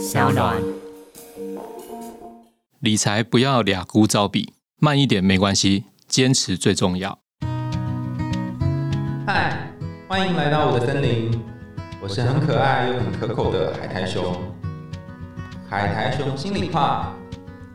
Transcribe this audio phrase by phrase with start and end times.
[0.00, 0.56] 小暖。
[2.78, 7.18] 理财不要俩孤招比，慢一点没关系，坚持最重要。
[9.26, 9.70] 嗨，
[10.08, 11.38] 欢迎来到我的森林，
[12.00, 14.34] 我是很可爱又很可口的海苔熊。
[15.68, 17.14] 海苔熊心里话，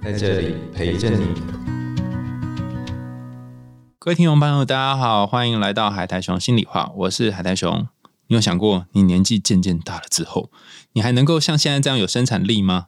[0.04, 1.28] 在这里陪着你。
[4.00, 7.88] 各位听众朋友，大家好，欢迎来到海苔熊心里话，我是海苔熊。
[8.28, 10.52] 你有想过，你年纪渐渐大了之后，
[10.94, 12.88] 你还能够像现在这样有生产力吗？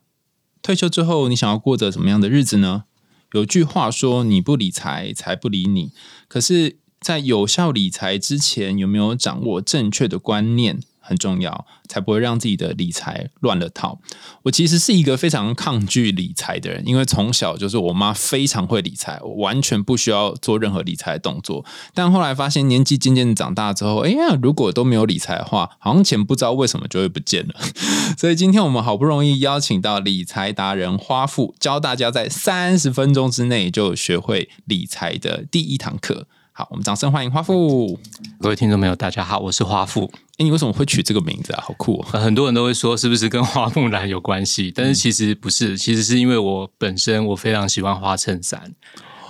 [0.61, 2.85] 退休之后，你想要过着什么样的日子呢？
[3.33, 5.91] 有句话说：“你不理财，财不理你。”
[6.27, 10.79] 可是，在有效理财之前，有没有掌握正确的观念？
[11.07, 13.97] 很重要，才不会让自己的理财乱了套。
[14.43, 21.63] 我其实是一个非常抗拒理财的人，因为从小就是我妈非常会理财，我完全不需要做任何理财动作。
[21.93, 27.55] 但后来发现年纪渐渐长大之后，哎呀，如果都没有理财的话，好像钱不知道为什么就会不见了。
[28.17, 36.27] 所以今天我们好不容易邀请到理财达人花富，教大家在三十分钟之内就学会理财的第一堂课。
[36.57, 37.99] 好，我们掌声欢迎花富。
[38.41, 40.11] 各位听众朋友，大家好，我是花富。
[40.39, 41.63] 哎，你为什么会取这个名字啊？
[41.63, 42.19] 好酷哦！
[42.19, 48.73] 很多人都会说是不是跟花木兰有关系，但是其实不是，其实是因为我本身我非常喜欢花衬衫，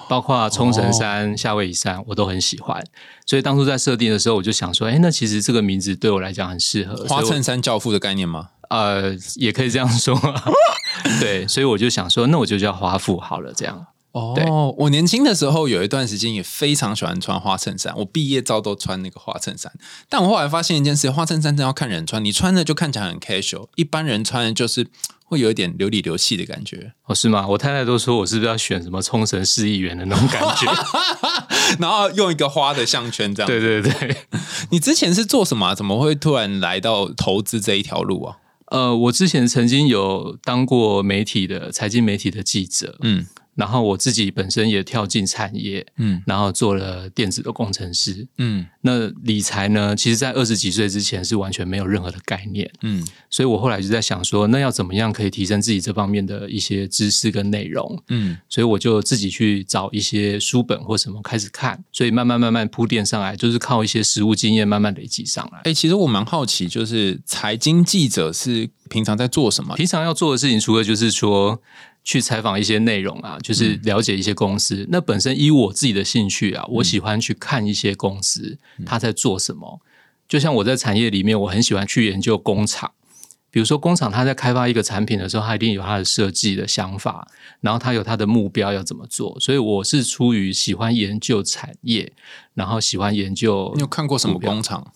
[0.08, 2.82] 包括冲绳衫、夏威夷山我都很喜欢，
[3.26, 6.96] 所以当初在设定的时候，我就想说，哎，那其实这个名字对我来讲很适合。
[7.10, 8.52] 花衬衫教父的概念吗？
[8.70, 10.18] 呃，也可以这样说。
[11.20, 13.86] 对，所以我就想说，那我就叫花富好了，这样。
[14.18, 19.72] 哦，我年轻的时候有一段时间也非常喜欢穿花衬衫，我毕业照都穿那个花衬衫。
[20.10, 24.88] 但我后来发现一件事，花衬衫真要看人穿，你穿的就看起来很 casual，一般人穿的就是
[25.26, 26.94] 会有一点流里流气的感觉。
[27.06, 27.48] 哦，是吗？
[27.48, 30.72] 我太太都说我是不是要选什么冲绳市议员的那种感觉，
[31.80, 33.48] 然后用一个花的项圈这样。
[33.48, 34.18] 对对对，
[34.72, 35.76] 你之前是做什么？
[35.76, 38.38] 怎么会突然来到投资这一条路啊？
[38.68, 43.26] 呃，我之前曾经有当过媒体的财经媒体的记者，嗯。
[43.58, 65.62] 然后我自己本身也跳进产业，嗯，然后做了电子的工程师，嗯，那理财呢，其实，在二十几岁之前是完全没有任何的概念，嗯，所以我后来就在想说，那要怎么样可以提升自己这方面的一些知识跟内容，嗯，所以我就自己去找一些书本或什么开始看，所以慢慢慢慢铺垫上来，就是靠一些实务经验慢慢累积上来。
[65.64, 69.76] 哎，其实我蛮好奇，就是财经记者是平常在做什么？
[69.76, 71.60] 平常要做的事情，除了就是说。
[72.08, 74.88] 去采访一些内容啊，就是了解一些公司。
[74.90, 79.82] 那本身以我自己的兴趣啊，我喜欢去看一些公司他在做什么。
[80.26, 82.94] 就像我在产业里面，我很喜欢去研究工厂。
[83.52, 87.28] 比如说工厂他在开发一个产品的时候，他一定有他的设计的想法，
[87.60, 89.38] 然后他有他的目标要怎么做。
[89.42, 92.14] 所以我是出于喜欢研究产业，
[92.54, 93.74] 然后喜欢研究。
[93.76, 94.94] 你有看过什么工厂？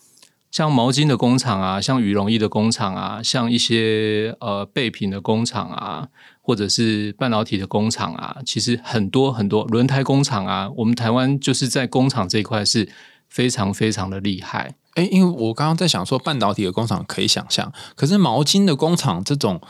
[0.50, 6.08] 像毛巾的工厂啊，像羽绒衣的工厂啊，像一些呃备品的工厂啊。
[6.42, 12.90] 或者是半导体的工厂啊，其实很多很多轮胎工厂啊，我们台湾就是在工厂这一块是
[13.30, 14.76] 非常非常的厉害。
[14.96, 19.62] 哎，因为我刚刚在想说，半导体的工厂可以想象，可是毛巾的工厂这种，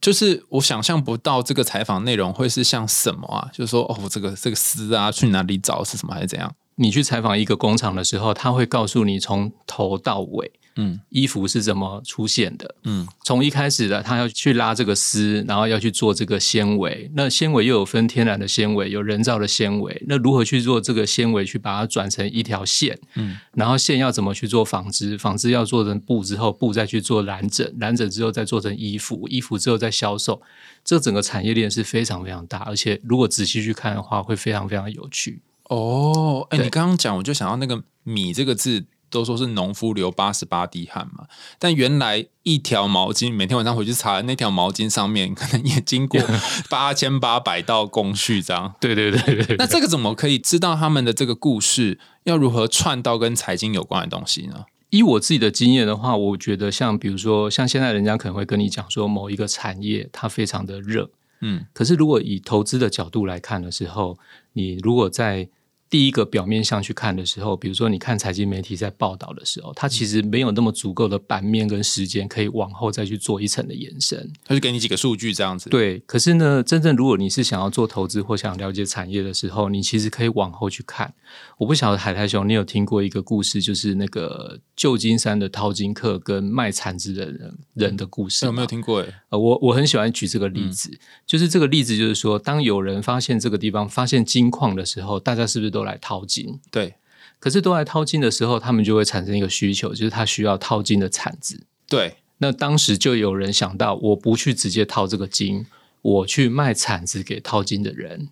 [0.00, 3.48] 就是我想象不到这个采访内容会是像什么啊？
[3.52, 6.52] 就是说，哦，这个这个丝啊，去哪里找是什么还是怎样？
[6.76, 10.50] 你去采访一个工厂的时候，他会告诉你从头到尾。
[10.76, 12.74] 嗯，衣服是怎么出现的？
[12.84, 17.10] 嗯，从一开始的他要去拉这个丝，然后要去做这个纤维。
[17.14, 20.02] 那纤维又有分天然的纤维，有人造的纤维。
[20.06, 22.98] 那如何去做这个纤维，去把它转成一条线？
[23.14, 25.16] 嗯，然后线要怎么去做纺织？
[25.16, 30.42] 纺织要做成布之后，布再去做染整，染整之后再做成衣服，衣服之后再销售。
[30.84, 35.40] 这整个产业链是非常非常大，而且如果仔细去看的话，会非常非常有趣。
[35.70, 38.84] 哦，哎，你刚刚讲，我就想到那个“米”这个字。
[39.10, 41.26] 都说是农夫流八十八滴汗嘛，
[41.58, 46.20] 但原来一条毛巾每天晚上回去擦那条毛巾上面，可能也经过
[46.68, 48.74] 八千八百道工序，这样。
[48.80, 49.56] 对对对对。
[49.56, 54.64] 那这个怎么可以知道他们的这个故事要如何串到跟财经有关的东西呢？
[54.90, 61.10] 以我自己的经验的话，我觉得像比如说，像现在人家可能会跟你讲说，某一个产业它非常的热，
[61.40, 64.16] 嗯，可是如果以投资的角度来看的时候，
[64.52, 65.48] 你如果在
[65.88, 74.28] 第一个表面上去看的时候，比如说你看财经媒体在报道的时候，它其实没有那么足够的版面跟时间可以往后再去做一层的延伸。
[74.44, 75.70] 他就给你几个数据这样子。
[75.70, 81.14] 对，可是呢，真正如果你是想要做投资或想了解产业的时候，你其实可以往后去看。
[81.58, 88.44] 我不晓得海苔熊，你有听过一个故事，就是那个旧金山的淘金客跟卖铲子的人人的故事。
[88.44, 89.06] 有没有听过？
[89.28, 95.76] 呃，我我很喜欢举这个例子，就是这个例子就是说，当有人发现这个地方发现金矿的时候，大家是不是？
[95.76, 96.96] 都来淘金，对。
[97.38, 102.16] 可是都来淘金的时候，他们就会产生一个需求，就是他需要淘金的铲子，对。
[102.38, 105.64] 那当时就有人想到，我不去直接淘这个金，
[106.02, 108.28] 我去卖铲子给淘金的人。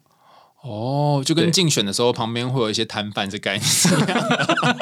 [0.62, 4.76] 哦，就跟竞选的时候旁边会有一些摊贩这概念一样。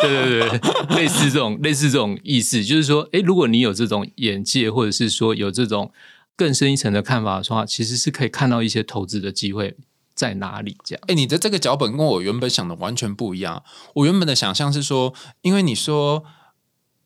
[0.00, 5.90] 对对对，类似这种 类似这种意思，就是说，哎，如果你有这种眼界，或者是说有这种
[6.36, 9.74] 更深一层的看法的话，其实是可以看到一些投资的机会
[10.16, 10.76] 在哪里。
[10.82, 13.62] 这样，哎，你的这个脚本跟我原本想的完全不一样。
[13.94, 16.24] 我原本的想象是说，因为你说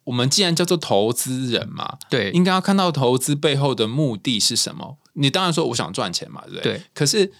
[0.04, 4.96] 我们既然叫做投资人嘛，对，应该要看到投资背后的目的是什么。
[5.14, 6.78] 你当然说我想赚钱嘛，对不对？
[6.78, 6.82] 对。
[6.94, 7.32] 可是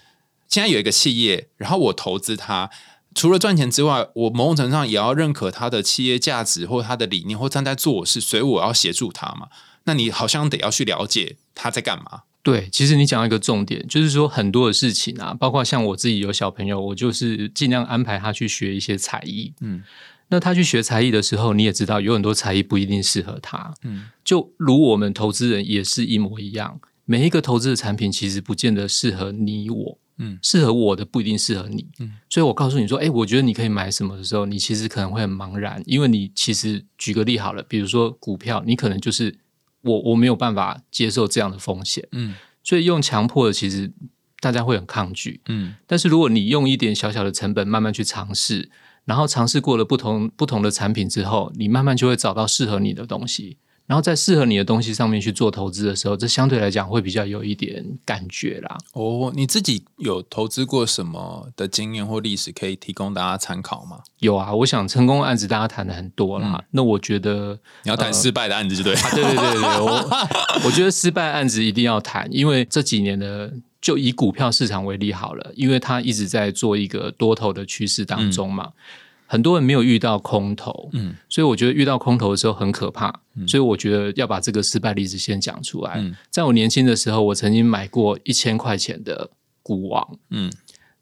[0.48, 2.68] 现在有一个企业，然后我投资它。
[3.12, 9.48] 除了赚钱之外，我某种程度上也要认可它的企业价值，或它的理念，或站在做事，所以我要协助他嘛。
[9.82, 12.22] 那你好像得要去了解他在干嘛。
[12.42, 19.52] 对，其实你讲到一个重点，就是说很多的事情啊，包括像我自己有小朋友，我就是尽量安排他去学一些才艺。
[19.60, 19.82] 嗯，
[20.28, 23.74] 那他去学才艺的时候，你也知道有很多才艺不一定适合他。
[23.82, 29.98] 嗯，就如我们投资人也是一模一样，每一个投资的产品其实不见得适合你我。
[30.22, 39.34] 嗯，适合我的不一定适合你，嗯，所以我告诉你说，哎，我觉得你可以买什么的时候，你其实可能会很茫然，因为你其实举个例好了，比如说股票，你可能就是
[39.82, 43.92] 我我没有办法接受这样的风险，嗯，所以用强迫的，其实
[44.40, 48.70] 大家会很抗拒，嗯，但是如果你用一点小小的成本慢慢去尝试，
[49.04, 53.58] 然后尝试过了不同不同的产品之后，你慢慢就会找到适合你的东西。
[53.90, 58.78] 然后在适合你的东西上面去做投资的时候，这相对来讲会比较有一点感觉啦。
[58.92, 63.98] 哦，你自己有投资过什么的经验或历史可以提供大家参考吗？
[64.20, 66.62] 有啊，我想成功案子大家谈的很多啦。
[66.70, 68.94] 那我觉得你要谈失败的案子就对。
[68.94, 70.08] 对对对对，我
[70.66, 78.70] 我觉得失败案子一定要谈，因为这几年的就以股票市场为例好了，因为它一直在做一个多头的趋势当中嘛。
[79.32, 83.14] 很多人没有遇到空头，嗯，所以我觉得遇到空头的时候很可怕，
[83.46, 86.02] 所以我觉得要把这个失败例子先讲出来。
[86.30, 89.30] 在我年轻的时候，我曾经买过一千块钱的
[89.62, 90.50] 股王，嗯，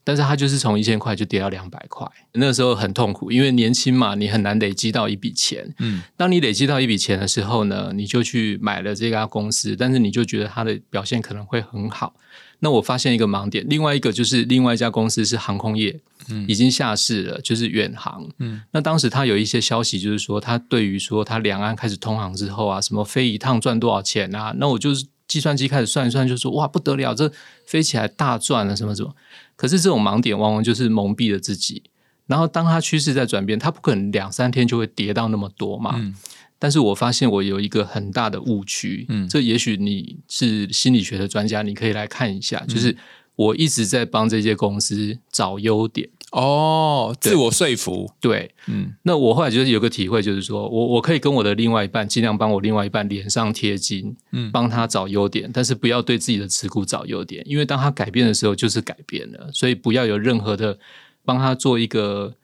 [0.03, 12.13] 但是它就是从一千块就跌到两百块，那时候很痛苦，因为年轻嘛，你很难累积到一笔钱，嗯，当你累积到一笔钱的时候呢，你就去买了这家公司，但是你就觉得它的表现可能会很好。
[12.59, 15.97] 那我发现一个盲点，另外一个就是另外一家公司是航空业，
[16.29, 24.53] 嗯，已经下市了，就是远航，嗯，那当时他有一些消息，就是说他对于说他两岸开始通航之后啊，什么飞一趟赚多少钱啊？
[24.57, 27.31] 那我就是计算机开始算一算，就说哇不得了，这
[27.65, 29.15] 飞起来大赚了什么什么。
[29.55, 31.83] 可是这种盲点往往就是蒙蔽了自己，
[32.27, 36.13] 然后当它趋势在转变，它不可能两三天就会跌到那么多嘛。
[36.59, 42.59] 但是我发现我有一个很大的误区，嗯，这也许你是心理学的专家，你可以来看一下。
[42.67, 42.95] 就是
[43.35, 48.93] 我一直在帮这些公司找优点哦，自我说服，对，嗯。
[49.03, 60.77] 那我后来就是有个体会，就是说我我可以跟我的另外一半尽量帮我另外一半脸上贴金，嗯，帮他找优点，但是不要对自己的持股找优点，因为当他改变的时候就是改变了，所以不要有任何的
[61.23, 62.35] 帮他做一个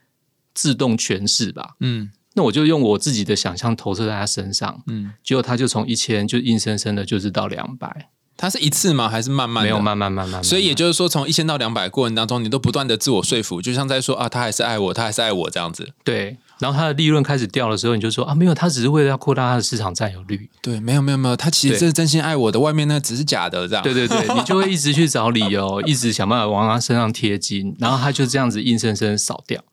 [0.54, 2.10] 自动诠释吧，嗯。
[2.36, 9.08] 那我就用我自己的想象投射在他身上，嗯，结果他就从一千就硬生生的就是到两百，他是一次吗？
[9.08, 9.64] 还是慢慢？
[9.64, 15.94] 没有慢慢慢慢，所以也就是说，从一千到两百过程当中，你都不断的自我说服，就像在说啊，他还是爱我，他还是爱我这样子。
[16.04, 20.50] 对，然后他的利润开始掉的时候，你就说啊，没有，他只是为了要扩大他的市场占有率。
[20.62, 23.82] 对，没有没有没有，他其实是真心爱我的，外面那只是假的这样。
[23.82, 29.64] 对对对，你就会一直去找理由， 一直想办法往他身上贴金，然后他就这样子硬生生扫掉。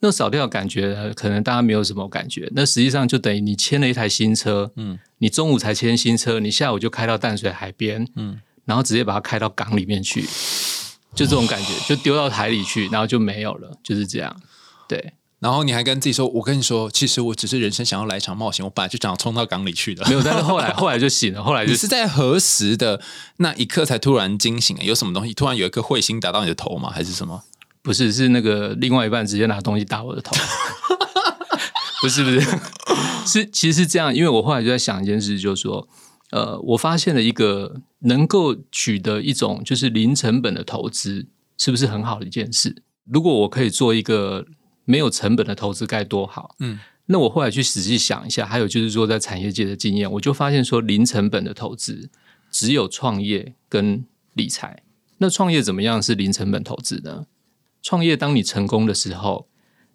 [0.00, 2.50] 那扫掉感觉，可能大家没有什么感觉。
[2.54, 10.22] 那实际上就等于你签了一台新车，嗯，你中午才签新车，你下午就开到淡水海边，嗯，然后直接把它开到港里面去，
[11.14, 14.36] 就这种感觉，就丢到海里去，然后就没有了，就是这样。
[14.86, 23.00] 对，然后你还跟自己说：“我跟你说，其实我只是人生想要来一场冒险，我本来就想要冲到港里去的。”没有，但是后来后来就醒了，后来就 是在何时的
[23.38, 24.76] 那一刻才突然惊醒？
[24.82, 26.90] 有什么东西突然有一颗彗星打到你的头吗？
[26.90, 27.42] 还是什么？
[27.84, 30.34] 不是，是那个另外一半直接拿东西打我的头。
[32.00, 32.40] 不是不是，
[33.26, 35.86] 是其实是这样，因为我后来就在想一件事，就是说，
[36.30, 41.26] 呃，我发现了一个能够取得一种就是零成本的投资，
[41.58, 42.82] 是不是很好的一件事？
[43.04, 44.46] 如果我可以做一个
[44.86, 46.54] 没有成本的投资，该多好。
[46.60, 52.08] 嗯，那我后来去仔细想一下，还有就是说在产业界的经验，我就发现说，零成本的投资
[52.50, 54.82] 只有创业跟理财。
[55.18, 57.24] 那创业怎么样是零成本投资呢？
[57.84, 59.46] 创业，当你成功的时候，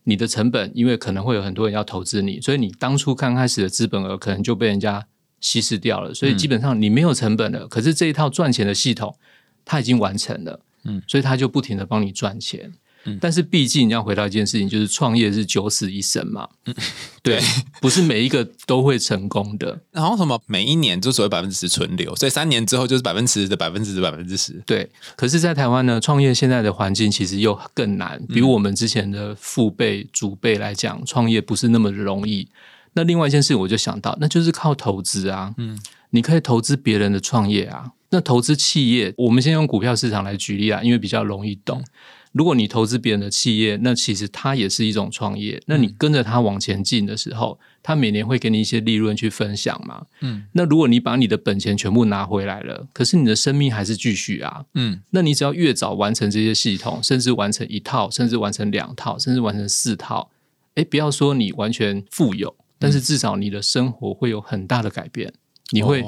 [0.03, 5.07] 你的成本因为可能会有很多人要投资你，所以你当初刚开始的资本额可能就被人家
[5.41, 6.13] 稀释掉了。
[6.13, 7.67] 所以基本上你没有成本了。
[7.67, 9.17] 可是这一套赚钱的系统，
[9.65, 12.71] 它已经完成了，嗯，所以它就不停的帮你赚钱。
[13.19, 16.47] 但是毕竟你要回到一件事情，就是创业是九死一生嘛。
[17.23, 17.41] 对，
[17.81, 19.81] 不是每一个都会成功的。
[19.91, 24.61] 然后什么，每一年就所谓百分之十存留，所以三年之后就是百分之十的百分之十百分之十。
[24.65, 32.47] 对，可是，在台湾呢，创业现在的环境其实又更难，比我们之前的父辈、祖辈来讲，创业不是那么容易。
[32.93, 35.53] 那另外一件事，我就想到，那就是靠投资啊。
[35.57, 35.79] 嗯，
[36.09, 37.91] 你可以投资别人的创业啊。
[38.11, 41.83] 那投资企业，我们先用股票市场来举例啊，因为比较容易懂。
[42.31, 45.61] 如果你投资别人的企业，那其实它也是一种创业。
[45.65, 50.05] 那你跟着它往前进的时候，它每年会给你一些利润去分享嘛。
[50.21, 50.45] 嗯。
[50.51, 54.65] 那如果你把你的本钱全部拿回来了，可是你的生命还是继续啊。
[54.75, 55.01] 嗯。
[55.09, 60.29] 那你只要越早完成这些系统，甚至完成一套，甚至完成两套，甚至完成四套，
[60.75, 65.33] 哎，不要说你完全富有，但是至少你的生活会有很大的改变。
[65.71, 66.03] 你会，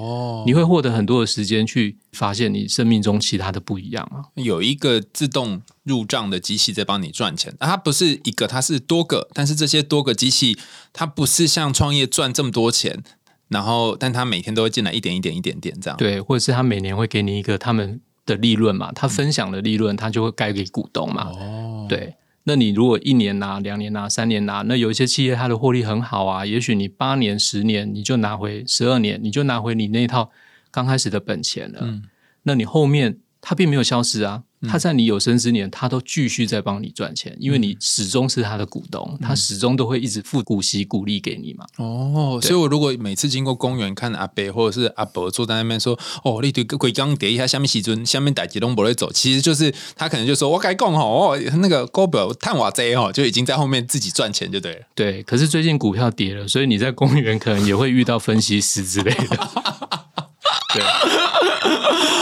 [0.46, 4.26] 你会获得很多的时间去发现你生命中其他的不一样啊！
[4.36, 10.58] 有一个自动入账的机器在帮你赚钱，它不是一个，它是多个，但是这些多个机器，
[10.92, 13.04] 它不是像创业赚这么多钱，
[13.50, 15.98] 然后，但它每天都会进来一点一点一点点这样。
[15.98, 21.30] 对，或者是他每年会给你一个他们的利润嘛，他分享的利润，他就会该给股东嘛。
[21.36, 22.16] 哦，对。
[22.44, 30.32] 那你如果一年拿、两年拿、三年拿，那有一些企业它的获利很好啊，也许你八年、十年你就拿回十二年，你就拿回你那套
[30.72, 31.80] 刚开始的本钱了。
[31.84, 32.04] 嗯，
[32.44, 34.44] 那你后面它并没有消失啊。
[34.68, 41.66] 他在你有生之年，他都继续在帮你赚钱，因为你始终是他的股东，他始终都会一直付股息、股利给你嘛。
[41.78, 59.50] 哦，所以我如果每次经过公园看阿伯或者是阿伯坐在那边说：“哦，你对鬼刚叠一下下面西尊，下面打吉隆不会走。”其实就是他可能就说：“我该讲哦，那个高表探瓦贼哦，就已经在后面自己赚钱就对了。”对，可是最近股票跌了，所以你在公园可能也会遇到分析师之类的。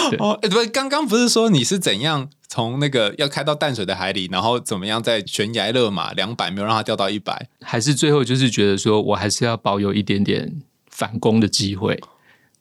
[0.09, 0.17] 对。
[0.19, 11.99] 哦，哎，不，刚刚不是说你是怎样从那个要开到淡水的海里，然后怎么样在悬崖勒马两百，没有让它掉到一百，还是最后就是觉得说我还是要保有一点点反攻的机会，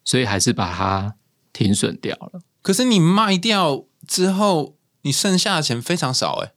[0.03, 1.15] 所以还是把它
[1.51, 2.41] 停损掉了。
[2.61, 6.51] 可是你卖掉之后，你剩下的钱非常少，哎，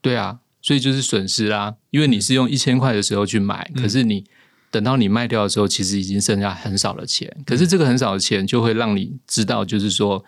[0.00, 4.24] 对啊，所以就是损失啦，因为你是用一千块的时候去买，可是你。
[4.74, 7.32] 等到你卖掉的时候，其实已经剩下很少的钱。
[7.46, 10.24] 可是这个很少的钱，就会让你知道，就是说，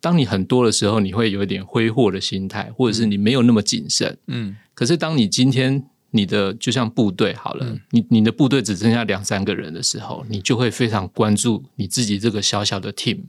[0.00, 4.18] 当你很多的时候，你会有一点挥霍的心态，或者是你没有那么谨慎。
[4.26, 4.56] 嗯。
[4.74, 13.20] 可是当你今天你的就像部队好了，你你的部队只剩下两三个人的时候，你就会非常关注你自己这个小小的 team，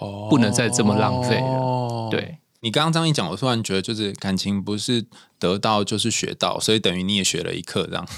[0.00, 2.08] 哦，不能再这么浪费了。
[2.10, 2.38] 对。
[2.64, 5.04] 你刚刚这样一讲，我突然觉得，就是感情不是
[5.38, 8.08] 得到就是学到，所以等于你也学了一课，这样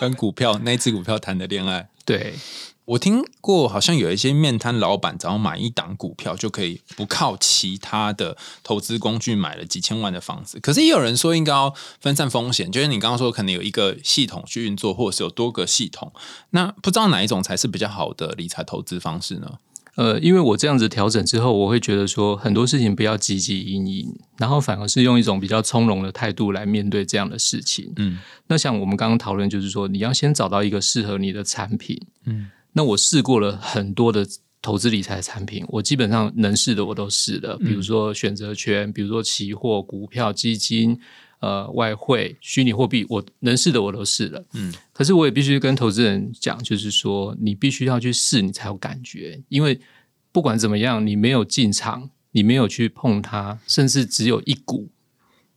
[0.00, 1.90] 跟股票那只股票谈的恋爱。
[2.06, 2.32] 对
[2.86, 10.58] 我听过，好像有一些面摊老板，只要买一档股票就可以不靠其他的投资工具买了几千万的房子。
[10.60, 16.10] 可是也有人说，应该要分散风险，就是你刚刚说，可能有一个系统去运作，或者是有多个系统，
[16.50, 19.58] 那不知道哪一种才是比较好的理财投资方式呢？
[20.00, 27.92] 呃，因为我这样子调整之后，我会觉得说很多事情不要积极阴影，然后反而是用一种比较从容的态度来面对这样的事情。
[27.96, 32.00] 嗯，那像我们刚刚讨论，就是说你要先找到一个适合你的产品。
[32.24, 34.26] 嗯，那我试过了很多的
[34.62, 40.98] 投资理财产品，我基本上能试的我都试了，比如说选择权，比如说期货、股票、基金。
[41.40, 44.44] 呃，外汇、虚拟货币，我能试的我都试了。
[44.52, 49.42] 嗯，可是我也必须跟投资人讲，就是说，你必须要去试，你才有感觉。
[49.48, 49.80] 因为
[50.32, 54.90] 不管怎么样，你没有进场，你没有去碰它，甚至只有一股，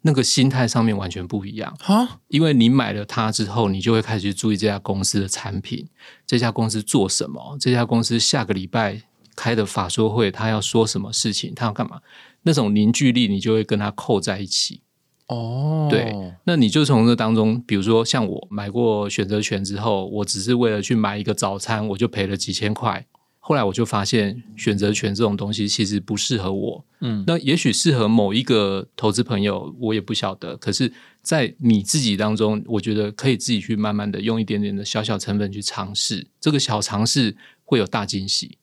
[0.04, 2.22] 那个心态上面完全不一样啊。
[2.30, 5.90] 因为你买了它之后，你就会开始去注意这家公司的产品，
[6.26, 9.02] 这家公司做什么，这家公司下个礼拜
[9.36, 12.00] 开的法说会，他要说什么事情，他要干嘛，
[12.44, 14.80] 那种凝聚力，你就会跟他扣在一起。
[15.28, 16.14] 哦，对，
[16.46, 23.06] 那你就从这当中，比如说像我买过选择权之后，我只是为了去买一个早餐，我就赔了几千块。
[23.46, 26.86] 后来我就发现选择权这种东西其实不适合我。
[27.02, 30.56] 嗯，那也许适合某一个投资朋友，我也不晓得。
[30.56, 38.58] 可是，在你自己当中，我觉得可以自己去慢慢的用一点点的小小成本去尝试，这个小尝试会有大惊喜。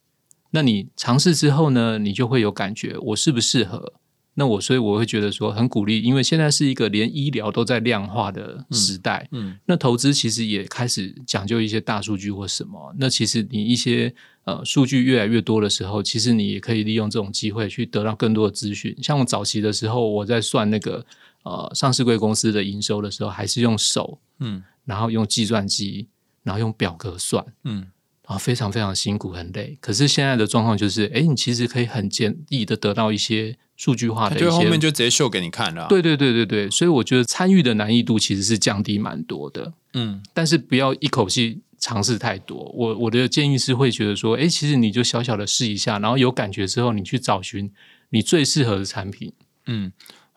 [0.52, 3.93] 那你尝试之后呢，你就会有感觉，我适不适合？
[4.41, 9.29] 那我所以我会觉得说很鼓励，因为现在是一个连医疗都在量化的时代。
[9.33, 12.95] 嗯，那投资其实也开始讲究一些大数据或什么。
[12.99, 18.97] 那其实你一些呃数据越来越多的时候，其实你也可以利用这种机会去得到更多的资讯。
[19.03, 21.05] 像我早期的时候，我在算那个
[21.43, 26.09] 呃上市贵公司的营收的时候，还是用手，嗯，然后用计算机，
[26.43, 27.87] 然后用表格算，嗯，
[28.31, 29.77] 然后非常非常辛苦很累。
[29.81, 33.57] 可是现在的状况就是，哎，你其实可以很简易的得到一些。
[33.81, 35.87] 数据化的，就后面就直接秀给你看了。
[35.89, 39.73] 对对对对对，所以我觉得参与的难易度其实是降低蛮多的。
[39.95, 42.71] 嗯，但是不要一口气尝试太多。
[42.77, 47.73] 我我的建议是会觉得说，哎，其实你就小小的试一下，然后有感觉之后，你去找寻
[48.11, 49.33] 你最适合的产品。
[49.65, 49.91] 嗯。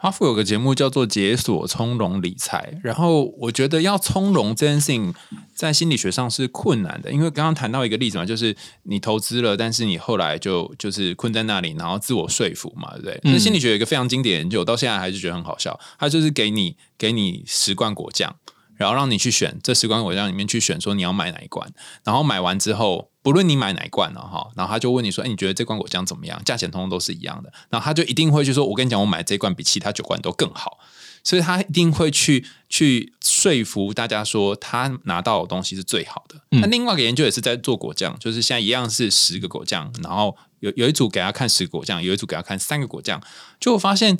[0.04, 5.14] 哈佛有个节目叫做《解锁从容理财》，然后我觉得要从容这件事情
[5.56, 13.22] 在心理学上是困难的，因为刚刚谈到一个例子嘛，就是你投资了，但是你后来就就是困在那里，然后自我说服嘛，对不对？
[13.24, 18.36] 那心理学有一个非常经典研究，到现在还是觉得很好笑，它就是给你给你十罐果酱。
[18.76, 21.72] 然后让你去选这十罐果酱里面去选，说你要买哪一罐。
[22.04, 26.40] 然后买完之后，不论你买哪一罐了哈，然后他就问你说：“哎，你觉得这罐果酱怎么样？
[26.44, 30.78] 价钱通通都是一样的。”然后他就一定会去说：“我跟你讲，我买这罐比其他九罐都更好。”
[31.24, 36.36] 所以他一定会去去说服大家说他拿到的东西是最好的。
[36.50, 43.24] 那另外一个研究也是在做果酱，就是现在一样是十个果酱，然后有有一组给他看十个果酱，有一组给他看三个果酱，
[43.58, 44.18] 就发现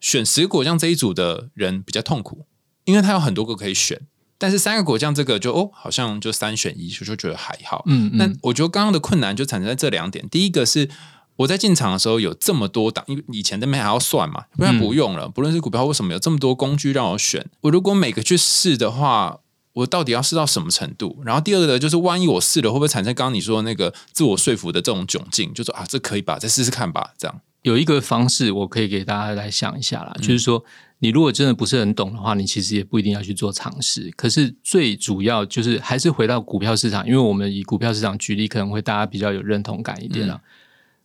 [0.00, 2.46] 选十个果酱这一组的人比较痛苦。
[2.84, 4.00] 因为他有很多个可以选，
[4.40, 7.84] 但是三个果酱这个就哦，好像就三选一，就就觉得还好。
[7.86, 10.26] 嗯，那我觉得刚刚的困难就产生在这两点。
[10.30, 10.88] 第一个是
[11.36, 15.28] 我在进场的时候有这么多档，因为以前那边还要算嘛，不然不用了。
[15.28, 17.46] 不论是股票，为什么有这么多工具让我选？
[17.60, 19.40] 我如果每个去试的话，
[19.74, 21.20] 我到底要试到什么程度？
[21.22, 25.52] 然后第二个就是，万一我试了，会不会产生刚刚你说那个自我说服的这种窘境？
[25.52, 27.10] 就说啊，这可以吧，再试试看吧。
[27.18, 30.64] 这样有一个方式，我可以给大家来想一下啦，就是说。
[31.02, 34.10] 你如果真的不是很懂的话，你其实也不一定要去做尝试。
[34.16, 40.40] 可是最主要就是还是回到股票市场，因为我们以股票市场举例，可能会大家比较有认同感一点了。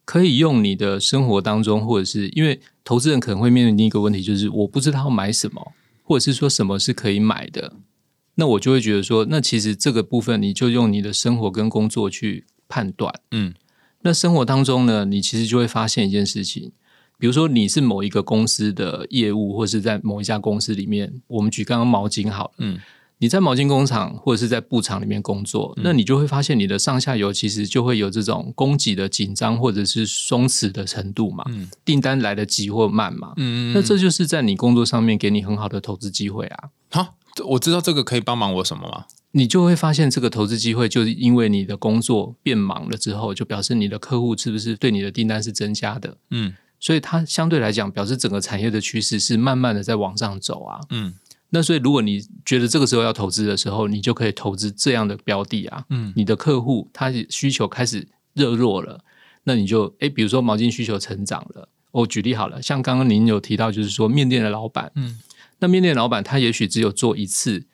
[0.04, 5.72] 可以用你的生活当中，或者是因为投资人可能会面临一个问题，就是我不知道买什么，
[6.04, 7.74] 或者是说什么是可以买的，
[8.36, 13.12] 那我就会觉得说，那其实这个部分你就用你的生活跟工作去判断。
[13.32, 13.54] 嗯，
[14.02, 16.74] 那生活当中呢，你其实就会发现一件事情。
[17.18, 22.80] 比如说你是某一个公司的业务，或者是在某一家公司里面，我们举刚刚毛巾好了，嗯，
[23.20, 36.70] 你在毛巾工厂或者是在布厂里面工作，那你就会发现你的上下游其实就会有这种供给的紧张或者是松弛的程度嘛，嗯，订单来得急或慢嘛，嗯，那这就是在你工作上面给你很好的投资机会啊。
[36.92, 37.16] 好，
[37.48, 39.06] 我知道这个可以帮忙我什么吗？
[39.32, 46.54] 你就会发现这个投资机会，就是因为你的工作变忙了之后，就表示你的客户是不是对你的订单是增加的，嗯。
[46.79, 50.79] 所以它相对来讲，表示整个产业的趋势是慢慢的在往上走啊。
[50.90, 51.14] 嗯，
[51.50, 55.85] 那所以如果你觉得这个时候要投资的时候，你就可以投资这样的标的啊。
[55.90, 59.03] 嗯，你的客户他需求开始热络了，
[59.46, 61.70] 那你就诶，比如说毛巾需求成长了。
[61.92, 65.20] 我举例好了，像刚刚您有提到，就是说面店的老板，嗯，
[65.59, 67.66] 那面店老板他也许只有做一次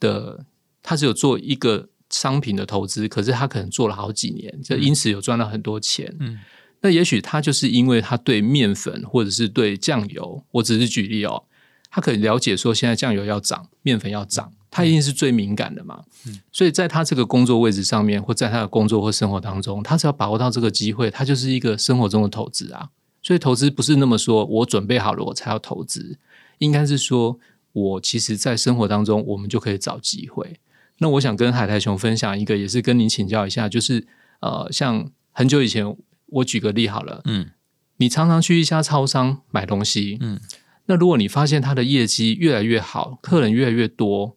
[0.00, 0.46] 的，
[0.82, 6.16] 他只有做一个商品的投资，可是他可能做了好几年，就因此有赚到很多钱。
[6.18, 6.40] 嗯。
[6.86, 11.42] 那也许他就是因为他对面粉或者是对酱油，我只是举例哦，
[11.90, 16.04] 他可以了解说现在酱油要涨，面粉要涨，他一定是最敏感的嘛。
[16.28, 22.90] 嗯，所以在他这个工作位置上面，或在他的工作或生活当中，他只要把握到这个机会，他就是一个生活中的投资啊。
[23.20, 26.20] 所以投资不是那么说我准备好了我才要投资，
[26.58, 27.36] 应该是说
[27.72, 30.60] 我其实在生活当中我们就可以找机会。
[30.98, 34.06] 那我想跟海苔熊分享一个，也是跟您请教一下，就是
[34.38, 35.96] 呃，像很久以前。
[36.26, 37.50] 我举个例好了，嗯，
[37.98, 40.40] 你常常去一家超商买东西，嗯，
[40.86, 44.36] 那如果你发现它的业绩越来越好，客人越来越多，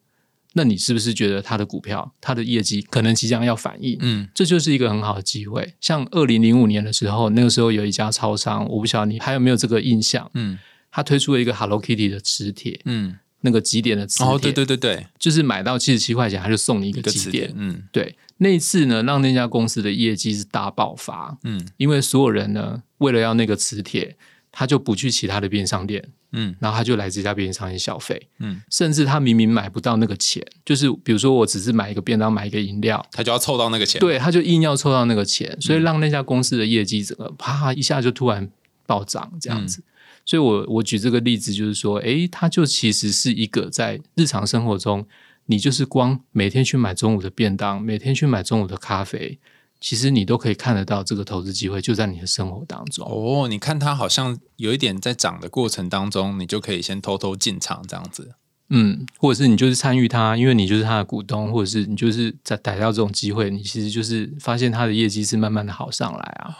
[0.53, 3.97] 那你是不是觉得它的股票、它的业绩可能即将要反应？
[4.01, 5.75] 嗯，这就是一个很好的机会。
[5.79, 10.29] 像二零零五年的时候，那个时候有一家超商，我不晓得你还有没有这个印象？
[10.33, 10.57] 嗯，
[10.91, 14.27] 他推出了一个 Hello Kitty 的磁铁，嗯，那个几点的磁铁？
[14.27, 18.15] 哦，对对对对，就是买到七十七块钱，他就送你一个磁铁，嗯，对。
[18.41, 21.37] 那次呢，让那家公司的业绩是大爆发。
[21.43, 24.15] 嗯，因为所有人呢，为了要那个磁铁，
[24.49, 26.09] 他就不去其他的便利商店。
[26.31, 28.29] 嗯，然后他就来这家便利商店消费。
[28.37, 33.99] 嗯，甚至他明明买不到那个钱，就是比如说我只是买一个便当，买一个饮料，他就要凑到那个钱。
[33.99, 38.47] 对，他就硬要凑到那个钱，所以让那家公司的业绩整个啪一下就突然
[38.85, 39.83] 暴涨这样子。
[40.29, 45.07] 所以我我举这个例子就是说，诶，它就其实是一个在日常生活中。
[45.47, 49.39] 你就是光每天去买中午的便当，每天去买中午的咖啡，
[49.81, 53.07] 其实你都可以看得到这个投资机会就在你的生活当中。
[53.09, 58.33] 哦，你看它好像有一点在涨的过程当中，你就可以先偷偷进场这样子。
[58.69, 66.55] 嗯，或者是你就是参与它，因为你就是它的股东，或者是你就是在逮到这种机会，你其实就是发现它的业绩是慢慢的好上来啊。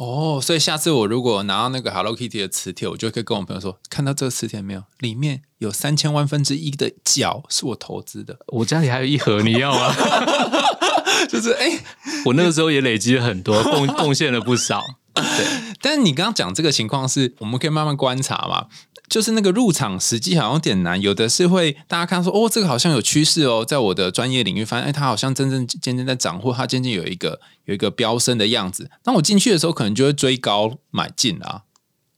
[0.00, 4.82] 哦，所以下次我如果拿到那个 Hello Kitty 的磁铁，我就可以跟我朋友说，看到这个磁铁没有？
[4.98, 8.38] 里面有三千万分之一的角是我投资的。
[8.46, 9.94] 我家里还有一盒，你要吗？
[11.28, 11.78] 就是哎，
[12.24, 14.82] 我那个时候也累积了很多，贡贡献了不少。
[15.12, 18.68] 对，但是你刚刚讲这个情况是，我们可以慢慢观察嘛。
[19.10, 28.88] 就是那个入场时机好像有点难，有的是会大家看说哦，这个好像有趋势哦，在我的专业领域发现，哎，它好像真正渐渐在涨，或它渐渐有一个有一个飙升的样子。
[29.02, 31.64] 当我进去的时候，可能就会追高买进啊，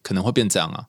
[0.03, 0.85] 可能会变这样啊。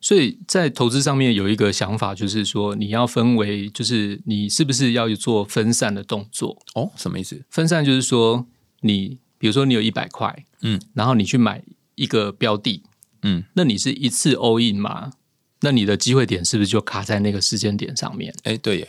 [0.00, 6.56] 所以在投资上面有一个想法，就是说你要分为，就是你是不是要做分散的动作？
[6.74, 7.44] 哦，什么意思？
[7.50, 8.46] 分散就是说，
[8.80, 11.62] 你比如说你有一百块，嗯，然后你去买
[11.96, 12.82] 一个标的，
[13.22, 15.12] 嗯，那你是一次 all in 吗？
[15.60, 18.34] 那你的机会点是不是就卡在那个时间点上面？
[18.44, 18.88] 哎，对耶。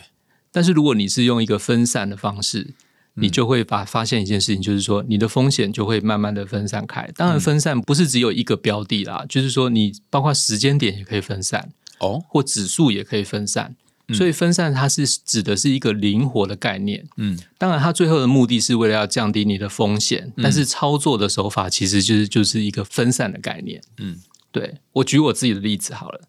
[0.52, 2.74] 但是如果你是用一个分散的方式，
[3.14, 7.10] 你就会把发现一件事情，就是说你的风险就会慢慢的分散开。
[7.16, 13.74] 当然，分散不是只有一个标的啦，就是说你包括时间点也可以分散哦，或指数也可以分散。
[14.12, 17.06] 所以分散它是指的是一个灵活的概念。
[17.16, 23.82] 嗯，当然，它最后的目的是为了要降低你的风险，但是操作的手法其实就是就是一个分散的概念。
[23.98, 24.16] 嗯，
[24.50, 26.20] 对我举我自己的例子好了。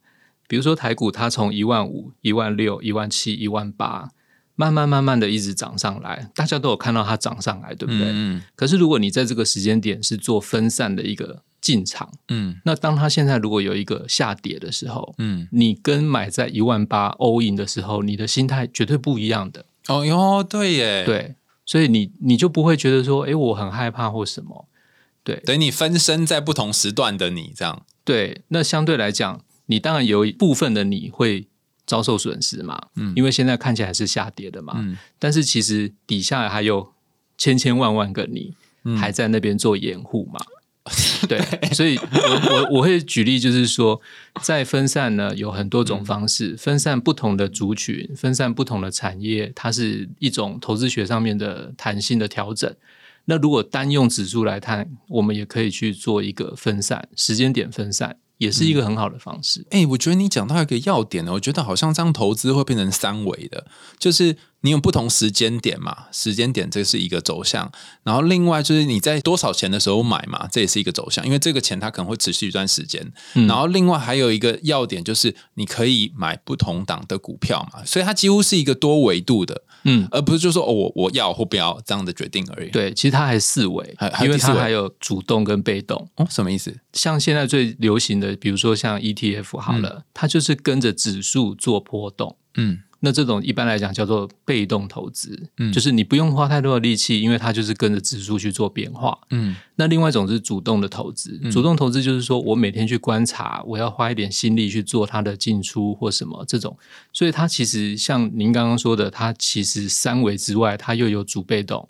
[0.47, 4.09] 比如说台股，它从一万五、一万六、一万七、一万八，
[4.61, 8.07] 慢慢慢慢的一直涨上来，大家都有看到它涨上来，对不对？
[8.11, 8.43] 嗯。
[8.55, 19.65] 可是如果你在这个时间点是做分散的一个进场，嗯，那当它现在如果有一个下跌的时候，嗯，你跟买在一万八 all in 的时候，你的心态绝对不一样的。
[19.87, 24.67] 哦哟，对耶，对，所以你你就不会觉得说，哎，我很害怕或什么，
[25.23, 29.41] 对，等你分身在不同时段的你这样，对，那相对来讲。
[29.67, 31.47] 你当然有一部分的你会
[31.91, 36.93] 遭受损失嘛，嗯，因为现在看起来是下跌的嘛，嗯，但是其实底下还有
[37.37, 38.55] 千千万万个你
[38.97, 40.39] 还在那边做掩护嘛，
[41.27, 41.37] 对，
[41.73, 43.99] 所以我我我会举例，就是说，
[44.41, 52.73] 在分散呢有很多种方式，分散不同的族群，分散不同的产业，它是一种投资学上面的弹性的调整。
[53.25, 58.15] 那如果单用指数来看，我们也可以去做一个分散时间点分散。
[58.41, 59.65] 也是一个很好的方式。
[59.69, 63.65] 哎，我觉得你讲到一个要点呢，我觉得好像这样投资会变成三维的，
[63.97, 64.35] 就是。
[64.61, 66.05] 你有不同时间点嘛？
[66.11, 67.71] 时间点这是一个走向，
[68.03, 73.11] 然后另外就是你在多少钱的时候买嘛，这也是一个走向，因为这个钱它可能会持续一段时间。
[73.33, 82.69] 然后另外还有一个要点就是你可以买不同档的股票嘛，所以它几乎是一个多维度的，嗯，而不是就说哦我我要或不要这样的决定而已。
[82.69, 86.07] 对，其实它还四维，因为它还有主动跟被动。
[86.17, 86.75] 哦，什么意思？
[86.93, 92.37] 像现在最流行的，比如说像 ETF 好了，它就是跟着指数做波动。
[92.55, 92.83] 嗯。
[93.03, 99.55] 那这种一般来讲叫做被动投资，嗯，就是你不用花太多的力气，因为它就是跟着指数去做变化，嗯。
[99.75, 106.77] 那另外一种是主动的投资，主动投资就是说我每天去观察，我要花一点心力去做它的进出或什么这种，
[107.11, 111.89] 所以它其实像您刚刚说的，它其实三维之外，它又有主被动。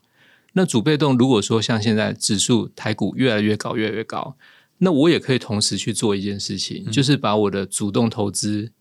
[0.53, 4.37] 那主被动如果说像现在指数台股越来越高，越来越高，
[4.77, 8.71] 那我也可以同时去做一件事情，就是把我的主动投资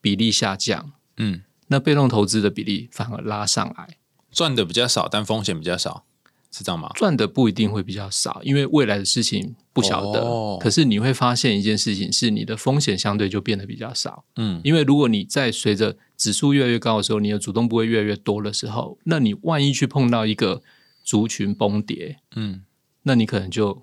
[0.00, 1.42] 比例下降，嗯。
[1.68, 3.96] 那被动投资的比例反而拉上来，
[4.30, 6.04] 赚的比较少，但风险比较少，
[6.50, 6.90] 是这样吗？
[6.94, 10.58] 赚的不一定会比较少，因为未来的事情不晓得。
[10.58, 14.24] 可是你会发现一件事情，是你的风险相对就变得比较少。
[14.36, 20.62] 嗯，因为如果你在随着指数越来越高的时候，你的主动部位越来越多的时候，那你万一去碰到一个
[21.02, 22.62] 族群崩跌，嗯，
[23.02, 23.82] 那你可能就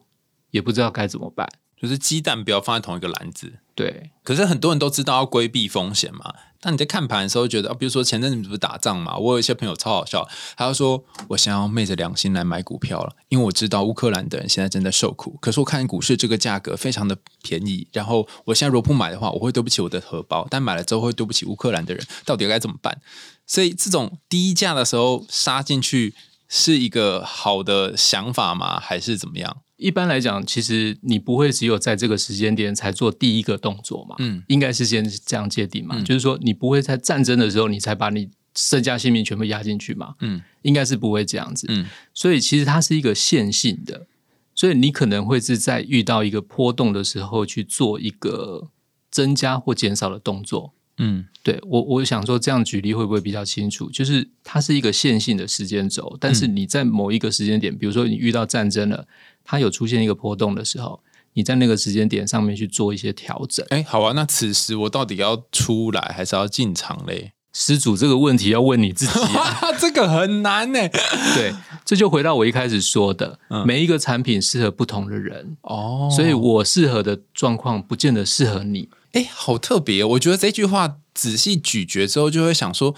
[0.51, 1.47] 也不知道该怎么办。
[1.83, 3.51] 就是鸡蛋不要放在同一个篮子。
[3.75, 6.33] 对，可是很多人都知道要规避风险嘛。
[6.61, 15.37] 但你在看盘的时候，觉得比如说前阵子不是打仗嘛，我有一些朋友超好笑，他就说我想要昧着良心来买股票了，因为我知道乌克兰的人现在正在受苦。
[15.41, 23.01] 可是我看股市这个价格非常的便宜，然后我现在如果不买的话，我会对不起我的荷包；但买了之后会对不起乌克兰的人，到底该怎么办？
[23.45, 26.15] 所以这种低价的时候杀进去
[26.47, 28.79] 是一个好的想法吗？
[28.79, 29.57] 还是怎么样？
[29.83, 34.15] 一般来讲，其实你不会只有在这个时间点才做第一个动作嘛？
[34.19, 35.99] 嗯，应该是先这样界定嘛。
[36.03, 40.15] 就是说，你不会在战争的时候，你才把你身家性命全部压进去嘛？
[40.21, 41.67] 嗯，应该是不会这样子。
[41.69, 44.07] 嗯，所以其实它是一个线性的，
[44.55, 48.69] 所以你可能会是在遇到一个波动的时候去做一个
[49.11, 50.73] 增加或减少的动作。
[50.99, 53.89] 嗯，对我我想说这样举例会不会比较清楚？
[53.89, 59.05] 就是它是一个线性的时间轴，但是你在某一个时间点，比如说你遇到战争了。
[59.43, 61.01] 它有出现一个波动的时候，
[61.34, 63.65] 你在那个时间点上面去做一些调整。
[63.69, 67.34] 哎，好啊，那此时我到底要出来还是要进场嘞？
[67.53, 69.13] 失主这个问题要问你自己，
[69.79, 70.79] 这个很难呢。
[71.36, 71.53] 对，
[71.86, 78.89] 这就回到我一开始说的，每一个产品适合不同的人哦，所以我适合的状况不见得适合你。
[79.12, 82.95] 哎，好特别，我觉得这句话仔细咀嚼之后，就会想说。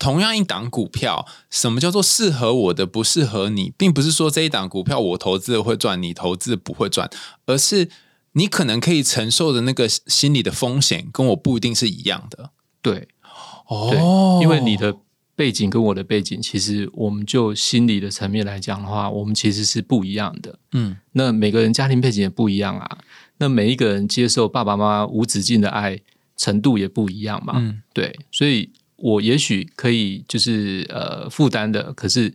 [0.00, 7.08] 同样一档股票，什么叫做适合我的，不适合你，并不是说这一档股票我投资会赚，你投资不会赚，
[7.44, 7.90] 而是
[8.32, 12.50] 你可能可以承受的那个心理的风险，跟我不一定是一样的。
[12.80, 13.08] 对，
[13.66, 14.96] 哦，因为你的
[15.36, 20.58] 背景跟我的背景，其实我们就心理的层面来讲的话，我们其实是不一样的。
[20.72, 22.98] 嗯，那每个人家庭背景也不一样啊，
[23.36, 26.00] 那每一个人接受爸爸妈妈无止境的爱
[26.38, 27.54] 程度也不一样嘛。
[27.58, 32.32] 嗯，对，所以我也许可以就是呃负担的，可是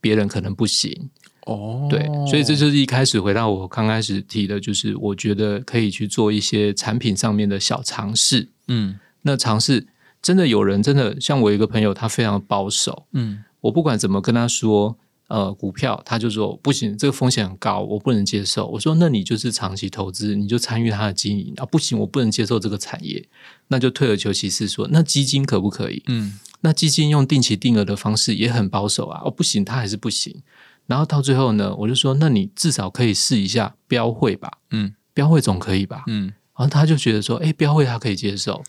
[0.00, 1.10] 别人可能不行。
[1.46, 8.48] 哦，对，所以这就是一开始回到我刚开始提的，就是我觉得可以去做一些产品上面的小尝试。
[8.68, 9.86] 嗯，那尝试
[10.20, 13.06] 真的有人真的像我一个朋友，他非常保守。
[13.12, 14.96] 嗯，我不管怎么跟他说，
[15.28, 18.66] 呃，股票他就说不行，这个风险很高，我不能接受。
[18.66, 23.26] 我说那你就是长期投资，你就参与他的经营啊，不行，我不能接受这个产业，
[23.68, 26.02] 那就退而求其次说，那基金可不可以？
[26.08, 30.42] 嗯，那基金用定期定额的方式也很保守啊，哦，不行，他还是不行。
[30.86, 38.62] 然后到最后呢，我就说，那你至少可以试一下标会吧，嗯，标会总可以吧，嗯，然后他就觉得说，哎，标会他可以接受，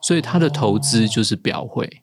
[0.00, 2.02] 所以他的投资就是标会，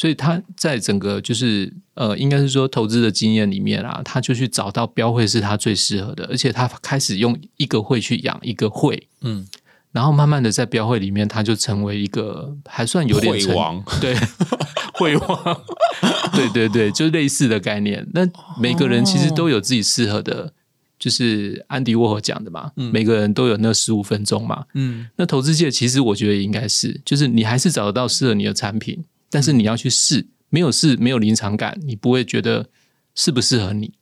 [0.00, 9.46] 所以他在整个就是呃，应该是说投资的经验里面啊，他就去找到标会是他最适合的，而且他开始用一个会去养一个会，嗯。
[9.92, 14.16] 然后慢慢的在标会里面，他就成为一个还算有点会王，对，
[14.94, 15.60] 会王，
[16.32, 18.08] 对对对，就是类似的概念。
[18.14, 18.26] 那
[18.58, 20.54] 每个人其实都有自己适合的，
[20.98, 24.64] 就是安迪沃荷讲的嘛，每个人都有那十五分钟嘛。
[24.74, 32.68] 嗯，那投资界其实我觉得应该是，就是你还是找得到适合你的产品，但是你要去试，没有试没有临场感，你不会觉得
[33.14, 33.92] 适不适合你。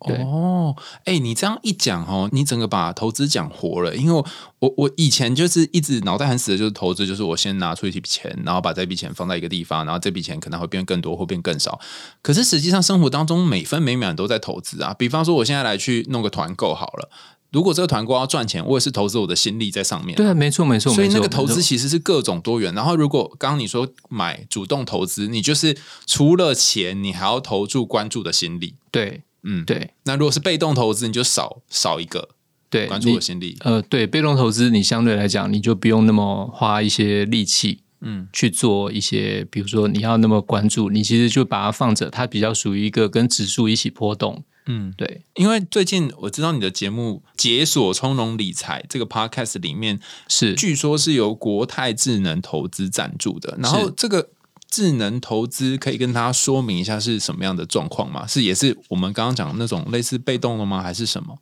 [0.00, 3.96] 哦，哎，你这样一讲哦，你整个把投资讲活了。
[3.96, 4.24] 因为
[4.58, 11.80] 我我以前就是一直脑袋很死的，就是投资，就是我先拿出一笔钱，然后把这笔钱放在一个地方，然后这笔钱可能会变更多，或变更少。
[12.20, 14.92] 可是实际上生活当中每分每秒都在投资啊。
[14.92, 17.08] 比方说，我现在来去弄个团购好了，
[17.54, 20.16] 如果这个团购要赚钱，我也是投资我的心力在上面。
[20.16, 20.92] 对，没错没错。
[20.92, 22.74] 所以那个投资其实是各种多元。
[22.74, 28.74] 然后如果刚刚你说买主动投资，你就是除了钱，你还要投注关注的心力。
[28.90, 29.22] 对。
[29.44, 29.90] 嗯，对。
[30.04, 32.30] 那如果是被动投资，你就少少一个
[32.70, 33.56] 对关注的心力。
[33.60, 44.42] 呃，对，被动投资你相对来讲，你就不用那么花一些力气，嗯，去做一些，比如说你要那么关注，你其实就把它放着，它比较属于一个跟指数一起波动。
[44.66, 45.22] 嗯，对。
[45.34, 54.30] 因为最近我知道你的节目《解锁从容理财》这个 podcast 里面是，据说是由国泰智能投资赞助的，然后这个。
[54.70, 58.26] 智能投资可以跟大家说明一下是什么样的状况吗？
[58.26, 60.82] 是也是我们刚刚讲的那种类似被动的吗？
[60.82, 61.38] 还是什么？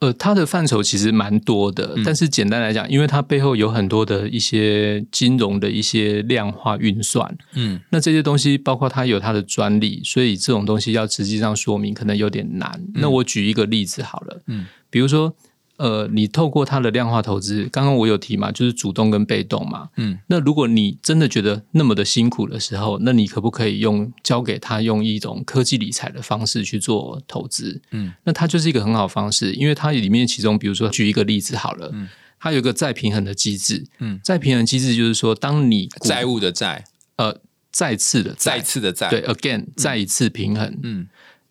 [0.00, 12.80] 呃，它的范畴其实蛮多的，但是简单来讲，因为它背后有很多的一些金融的一些量化运算，嗯，那这些东西包括它有它的专利，所以这种东西要实际上说明可能有点难。
[12.94, 15.34] 那我举一个例子好了，嗯，比如说。
[15.78, 19.88] 呃，你透过它的量化投资，刚刚我有提嘛，就是主动跟被动嘛。
[19.96, 27.80] 嗯，那如果你真的觉得那么的辛苦的时候，那你可不可以用交给他用一种科技理财的方式去做投资？
[27.92, 32.08] 嗯，那它就是一个很好方式，因为它里面其中，比如说举一个例子好了，嗯，
[32.40, 33.86] 它有一个再平衡的机制。
[34.00, 36.84] 嗯，再平衡机制就是说，当你债务的债，
[37.16, 40.76] 呃，再次的再次的债，对，again，再一次平衡。
[40.82, 41.06] 嗯。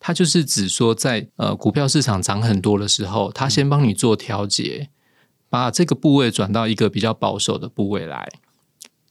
[0.08, 4.88] 它就是指说，在呃股票市场涨很多的时候，它先帮你做调节，
[5.50, 8.30] 把这个部位转到一个比较保守的部位来。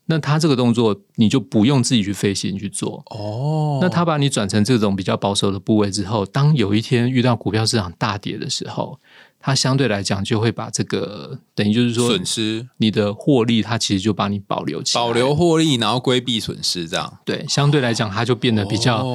[0.07, 3.77] 那它这个动作你就不用自己去费心去做哦。
[3.79, 8.99] 那它把你转成这种比较保守的部位之后，当有一天遇到股票市场大跌的时候，
[9.39, 17.45] 它相对来讲就会把这个等于就是说损失你的获利，它其实就把你保留起来，保留获利，然后规避损失，这样对。
[17.47, 19.05] 相对来讲，它就变得比较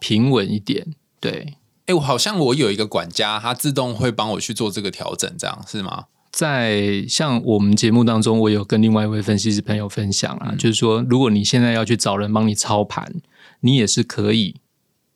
[0.00, 0.94] 平稳一点。
[1.30, 1.54] 对，
[1.86, 6.04] 哎，我好像我有一个管家，他自动会帮我去做这个调整，这样是吗？
[6.30, 13.14] 在像我们节目当中，我有跟另外一位分析师朋友分享啊，就是说，如果你现在要去找人帮你操盘，
[13.60, 14.56] 你也是可以，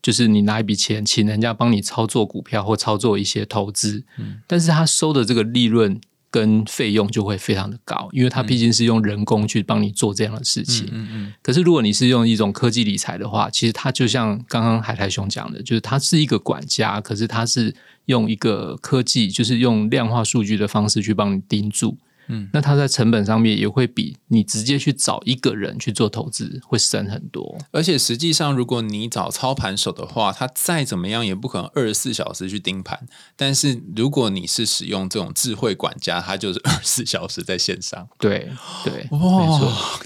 [0.00, 6.00] 就是你拿一笔钱请人家帮你操作股票或操作一些投资，嗯，但是他收的这个利润。
[6.30, 10.88] 跟费用就会非常的高，因为它毕竟是用人工去帮你做这样的事情。
[10.92, 11.32] 嗯嗯。
[11.42, 21.98] 可是如果你是用一种科技理财的话，其实它就像刚刚海苔兄讲的，就是它是一个管家，可是它是用一个科技，就是用量化数据的方式去帮你盯住。
[22.30, 27.58] 嗯，那它在成本上面也会比你直接去找一个人去做投资会省很多。
[27.72, 33.06] 而且实际上，如果你找操盘手的话，他再怎么样也不可能二十四小时去盯盘。
[33.36, 38.08] 但是如果你是使用这种智慧管家，他就是 二十四小时在线上。
[38.18, 38.48] 对
[38.84, 39.60] 对，哇，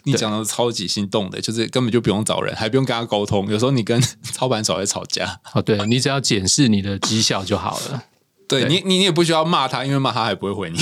[0.05, 3.51] 你讲的超级心动的，就是根本就不用找人，还不用跟他沟通。
[3.51, 8.05] 有时候你跟 操盘手在吵架，哦，对你只要检视你的绩效就好了。
[8.49, 10.79] 对你，你也不需要骂他，因为骂他还不会回你。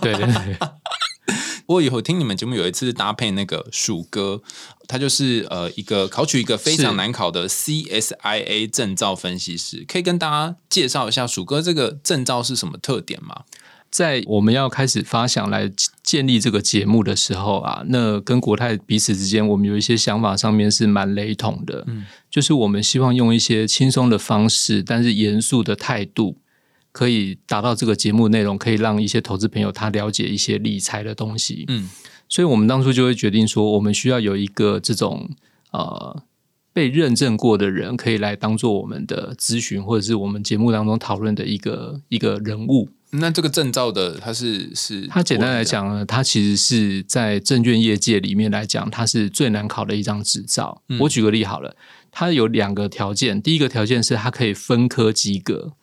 [0.00, 0.58] 对 对对。
[1.66, 4.40] 我以后听你们节目有一次搭配那个鼠哥，
[4.86, 13.42] 他就是呃一个考取一个非常难考的 CSIA 证照分析师，可以跟大家介绍一下鼠哥这个证照是什么特点吗？
[13.90, 15.72] 在我们要开始发想来
[16.04, 21.82] 建立这个节目的时候啊，那跟国泰彼此之间，我们有一些想法上面是蛮雷同的。
[21.88, 26.36] 嗯，就是我们希望用一些轻松的方式，但是严肃的态度，
[26.96, 31.66] 可以达到这个节目内容，可以让一些投资朋友他了解一些理财的东西。
[31.68, 31.90] 嗯，
[32.26, 35.28] 所以我们当初就会决定说，我们需要有一个这种
[35.72, 36.22] 呃
[36.72, 42.88] 被认证过的人，可以来当做我们的咨询或者是我们节目当中讨论的一个一个人物。
[43.10, 50.80] 那这个证照的，它是是，它简单来讲呢，它其实是在证券业界里面来讲，它是最难考的一张执照。
[51.00, 51.76] 我举个例好了，
[52.10, 55.74] 它有两个条件，第一个条件是它可以分科及格。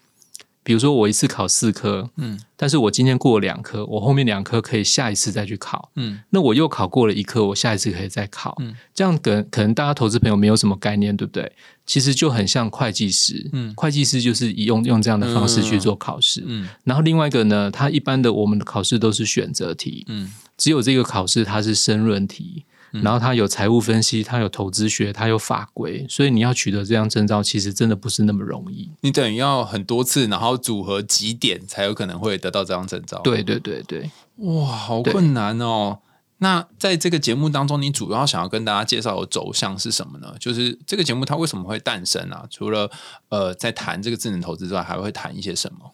[0.63, 11.52] 比如说我一次考四科，嗯，但是我今天过了两科，我后面两科可以下一次再去考，嗯，那我又考过了一科，我下一次可以再考，嗯，这样可可能大家投资朋友没有什么概念，对不对？
[11.86, 22.63] 其实就很像会计师，嗯，会计师就是用用这样的方式去做考试，嗯，然后另外一个呢，它一般的我们的考试都是选择题，嗯，只有这个考试它是申论题。
[23.02, 28.92] 然后它有财务分析，它有投资学，它有法规，所以你要取得这样证照，其实真的不是那么容易。
[29.02, 33.20] 你等于要很多次，然后组合几点，才有可能会得到这张证照。
[33.24, 36.00] 对对对对，哇，好困难哦。
[36.40, 40.36] 那在这个节目当中，你主要想要跟大家介绍的走向是什么呢？
[40.40, 42.46] 就是这个节目它为什么会诞生啊？
[42.50, 42.92] 除了
[43.30, 45.90] 呃，在谈这个智能投资之外，还会谈一些什么？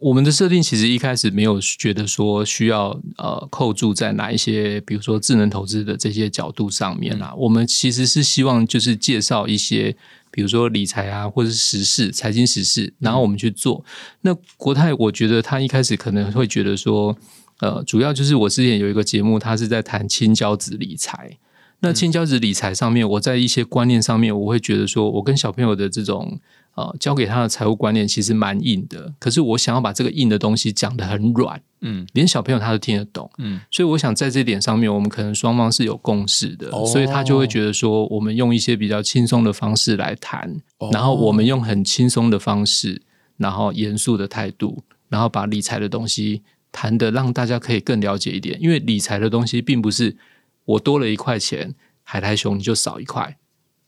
[0.00, 7.34] 我们的设定其实一开始没有觉得说需要呃扣住在哪一些，比如说智能投资的这些角度上面啊。
[7.36, 9.94] 我们其实是希望就是介绍一些，
[10.30, 13.84] 比如说理财啊，或者是时事、财经时事，然后我们去做。
[14.22, 17.14] 那国泰，我觉得他一开始可能会觉得说，
[17.60, 21.36] 呃，主要就是我之前有一个节目，他是在谈青椒子理财。
[21.80, 26.40] 那青椒子理财上面，我在一些观念上面，我会觉得说我跟小朋友的这种。
[26.74, 43.02] 呃，教给他的财务观念其实蛮硬的，可是我想要把这个硬的东西讲得很软，嗯，连小朋友他都听得懂，嗯，所以我想在这点上面，我们可能双方是有共识的，所以他就会觉得说，我们用一些比较轻松的方式来谈，然后我们用很轻松的方式，
[43.36, 50.16] 然后严肃的态度，然后把理财的东西谈的让大家可以更了解一点，因为理财的东西并不是
[50.64, 53.36] 我多了一块钱，海苔熊你就少一块。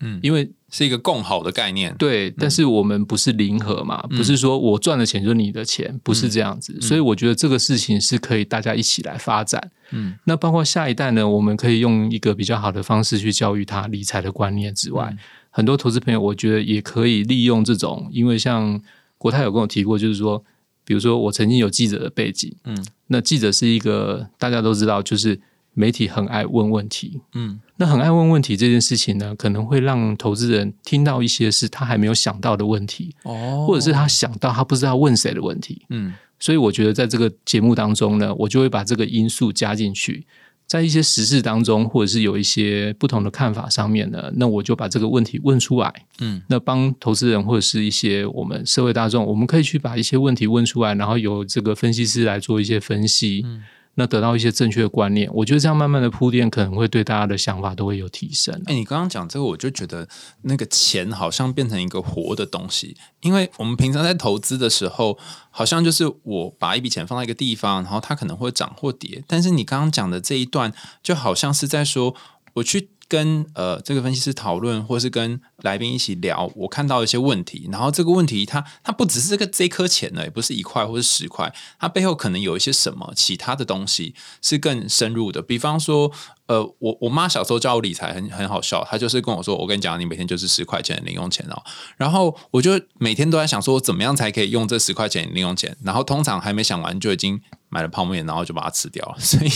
[0.00, 9.70] 嗯，因为是一个共好的概念，对，但是我们不是零和嘛，不是说我赚的钱就是你的钱，不是这样子，所以我觉得这个事情是可以大家一起来发展。
[9.90, 15.14] 嗯，那包括下一代呢，我们可以用一个比较好的方式去教育他理财的观念之外，
[15.50, 18.80] 很多投资朋友我觉得也可以利用这种，因为像
[19.18, 20.42] 国泰有跟我提过，就是说，
[20.86, 25.38] 比如说我曾经有记者的背景，嗯，那记者是一个大家都知道，就是。
[25.74, 40.24] 媒体很爱问问题，嗯，那很爱问问题这件事情呢，可能会让投资人听到一些是他还没有想到的问题，哦，或者是他想到他不知道问谁的问题，嗯，所以我觉得在这个节目当中呢，我就会把这个因素加进去，
[40.64, 53.64] 在一些时事当中，或者是有一些不同的看法上面呢，那我就把这个问题问出来，嗯，那帮投资人或者是一些我们社会大众，我们可以去把一些问题问出来，然后由这个分析师来做一些分析，嗯。
[53.94, 58.54] 那得到一些正确的观念，我觉得这样慢慢的铺垫，可能会对大家的想法都会有提升。
[58.66, 60.08] 哎，你刚刚讲这个，我就觉得
[60.42, 65.18] 那个钱好像变成一个活的东西，因为我们平常在投资的时候，
[65.50, 69.22] 好像就是我把一笔钱放在一个地方，然后它可能会涨或跌。
[69.26, 72.14] 但是你刚刚讲的这一段，就好像是在说，
[72.54, 85.42] 我去跟呃这个分析师讨论，或是跟来宾一起聊，我看到一些问题，然后这个问题它它不只是这个这颗钱呢，也不是一块或是十块，它背后可能有一些什么其他的东西是更深入的。
[85.42, 86.10] 比方说，
[86.46, 91.62] 呃，我我妈小时候教我理财很很好笑，她就是跟我说，我跟你讲，你每天就是十块钱的零用钱哦。
[91.98, 95.76] 然后我就每天都在想说，怎么样才可以用这十块钱零用钱？
[95.84, 97.38] 然后通常还没想完就已经
[97.72, 99.16] 买了泡面，然后就把它吃掉了。
[99.18, 99.50] 所以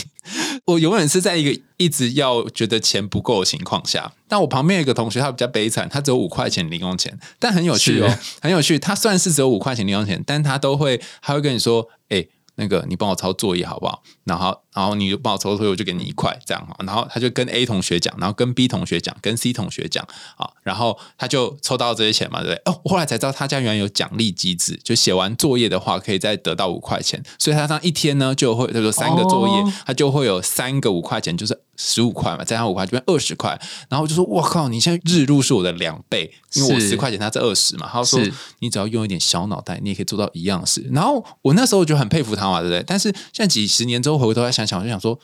[0.65, 4.11] 我永远是在一个一直要觉得钱不够的情况下。
[4.27, 5.87] 但我旁边有一个同学，他比较悲惨。
[5.89, 8.79] 他只有五块钱零用钱，但很有趣哦，很有趣。
[8.79, 16.77] 他算是只有五块钱零用钱，但他都会，他会跟你说：“哎，那个你帮我抄作业好不好？”然后，然然后你就帮我抽抽，我就给你一块这样哈。
[16.87, 20.07] 然后他就跟 A 同学讲，然后跟 B 同学讲，跟 C 同学讲
[20.37, 22.73] 啊，然后他就抽到这些钱嘛，对不对？
[22.73, 33.61] 哦，后来才知道他家原来有奖励机制，就写完作业的话可以再得到五块钱，所以他这样一天呢就会，他说三个作业，他就会有三个五块钱，就是十五块嘛，再加五块就变二十块。
[33.89, 37.89] 然后我就说，我靠，你现在日入是我的两倍，因为我十块钱，他是二十嘛。
[37.93, 38.21] 他说，
[38.61, 40.89] 你只要用一点小脑袋，你也可以做到一样事。
[40.93, 42.85] 然后我那时候就很佩服他嘛，对不对？
[42.87, 45.19] 但是现在几十年之后回过头来想想，我就想说，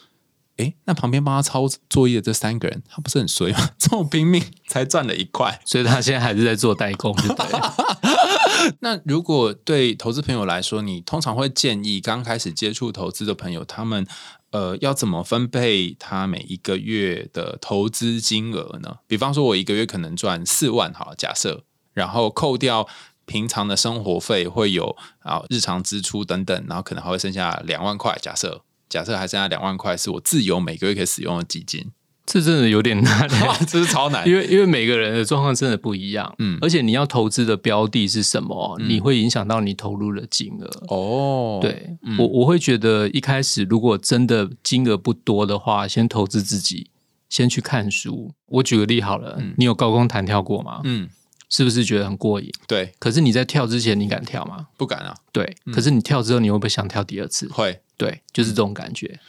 [0.57, 3.71] 哎，那旁边帮他抄作业的这三个人，他不是很衰吗？
[3.79, 7.61] 这么拼命才赚了一块，所以他现在还是在做代工，对对？
[8.81, 14.07] 那如果对投资朋友来说，你通常会建议刚开始接触投资的朋友，他们
[14.51, 18.99] 呃要怎么分配他每一个月的投资金额呢？
[19.07, 22.89] 比方说，我一个月可能赚四万，好假设，然后扣掉。
[23.25, 28.19] 平常的生活费会有啊，日常支出等等，然后可能还会剩下两万块。
[28.21, 31.87] 假设假设还剩下两万块是我自由每个月可以使用的基金，
[32.27, 33.27] 这真的有点难，
[33.67, 40.69] 这是超难，因为因为每个人的状况真的不一样，嗯，而且你要投资的标的是什么，你会影响到你投入的金额。
[40.95, 46.91] 哦，对我我会觉得一开始如果真的金额不多的话，先投资自己，
[47.31, 48.35] 先去看书。
[48.49, 50.83] 我举个例好了，你有高空弹跳过吗？
[50.85, 51.09] 嗯。
[51.53, 52.51] 是不是觉得很过瘾？
[52.67, 52.95] 对。
[52.99, 54.69] 可是你在跳之前，你敢跳吗？
[54.79, 55.15] 不敢啊。
[55.33, 55.55] 对。
[55.71, 57.47] 可是你跳之后，你会不会想跳第二次？
[57.49, 57.83] 会。
[57.99, 59.21] 对，就是这种感觉。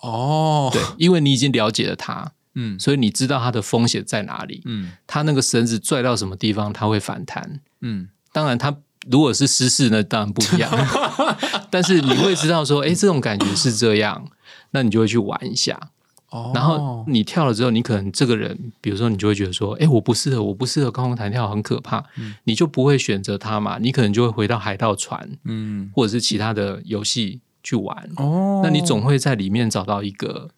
[0.00, 0.70] 哦。
[0.72, 8.08] 对，因为你已经了解了它，嗯，所以你知道它的风险在哪里，嗯，它那个绳子拽到什么地方，它会反弹，嗯。
[8.32, 8.74] 当然，它
[9.10, 10.70] 如果是失事，那当然不一样。
[11.68, 14.26] 但是你会知道说，哎，这种感觉是这样，
[14.70, 15.90] 那你就会去玩一下。
[16.54, 22.04] 然后你跳了之后，你可能这个人，比如说你就会觉得说，哎，我不适合，我不适合高空弹跳，很可怕，
[22.44, 23.78] 你就不会选择它嘛？
[23.80, 28.08] 你可能就会回到海盗船，嗯，或者是其他的游戏去玩。
[28.16, 30.50] 哦，那你总会在里面找到一个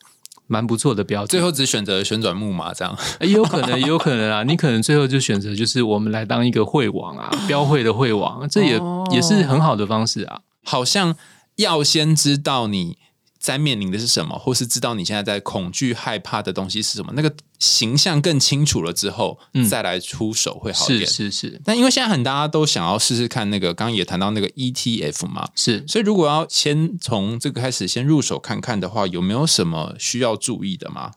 [0.46, 1.28] 蛮不错的标的。
[1.28, 4.42] 最后只选择旋转木马这样，也有可能，也 有可能啊。
[4.42, 8.78] 你可能最后就选择就是我们来当一个会王啊，标会的会王，这也
[9.10, 10.42] 也是很好的方式啊。
[10.64, 11.16] 好像
[11.56, 12.98] 要先知道你。
[13.42, 17.12] 在面临的是什么，或是知道你现在在恐惧、害怕的东西是什么？
[17.16, 19.36] 那个形象更清楚了之后，
[19.68, 21.10] 再来出手会好一点。
[21.10, 21.60] 是是是。
[21.64, 25.84] 但因为现在很大家都想要试试看那个，刚刚也谈到那个 ETF 嘛，是。
[25.88, 31.10] 所以如果要先从这个开始先入手看看的话，有没有什么需要注意的吗？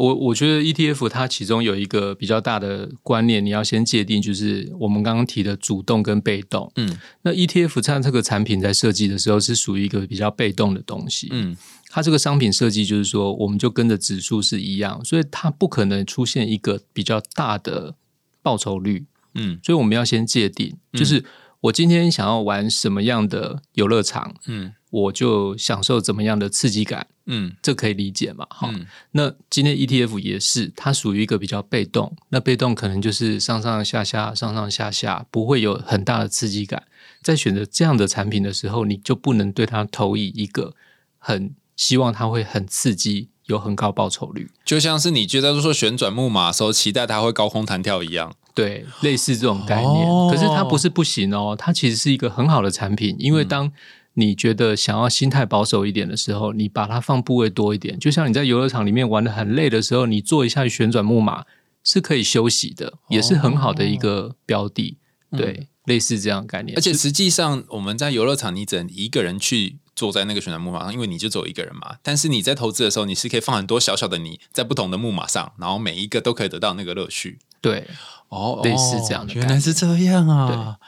[0.00, 6.72] 我我觉得 ETF 它其中有一个比较大的观念，你要先界定，就是我们刚刚提的主动跟被动。
[6.76, 11.28] 嗯，那 ETF 它这个产品在设计的时候是属于一个比较被动的东西。
[11.32, 11.54] 嗯，
[11.90, 17.94] 它这个商品设计就是说，我们就跟着指数是一样，所以它不可能出现一个比较大的
[18.40, 19.04] 报酬率。
[19.34, 21.22] 嗯，所以我们要先界定，就是
[21.60, 24.34] 我今天想要玩什么样的游乐场。
[24.46, 24.72] 嗯。
[24.90, 28.46] 我就享受怎么样的刺激感，嗯，这可以理解嘛？
[28.50, 28.70] 好，
[29.12, 36.84] 那今天 ETF 也是，它属于一个比较被动，那被动可能就是上上下下、上上下下，不会有很大的刺激感。
[37.22, 40.74] 在选择这样的产品的时候，你就不能对它投以一个
[41.18, 50.06] 很希望它会很刺激、有很高报酬率，就像是你觉得说旋转木马的时候，期待它会高空弹跳一样，对，类似这种概念。
[50.30, 53.70] 可是它不是不行哦，它其实是一个很好的产品，因为当
[54.14, 61.44] 你觉得想要心态保守一点的时候，你把它放部位多一点，就像你在游乐场里面玩的很累的时候，你做一下旋转木马
[61.82, 64.98] 是可以休息的，也是很好的一个标的。
[65.36, 66.76] 对，类似这样概念。
[66.76, 71.98] 而且实际上，我们在游乐场，你只能一个人去坐在那个旋转木马上，因为你就只有一个人嘛。
[72.02, 77.38] 但是你在投资的时候，你是可以放很多小小的你在不同的木马上，然后每一个都可以得到那个乐趣。
[77.60, 77.86] 对，
[78.28, 80.78] 哦，类似这样的，原来是这样啊。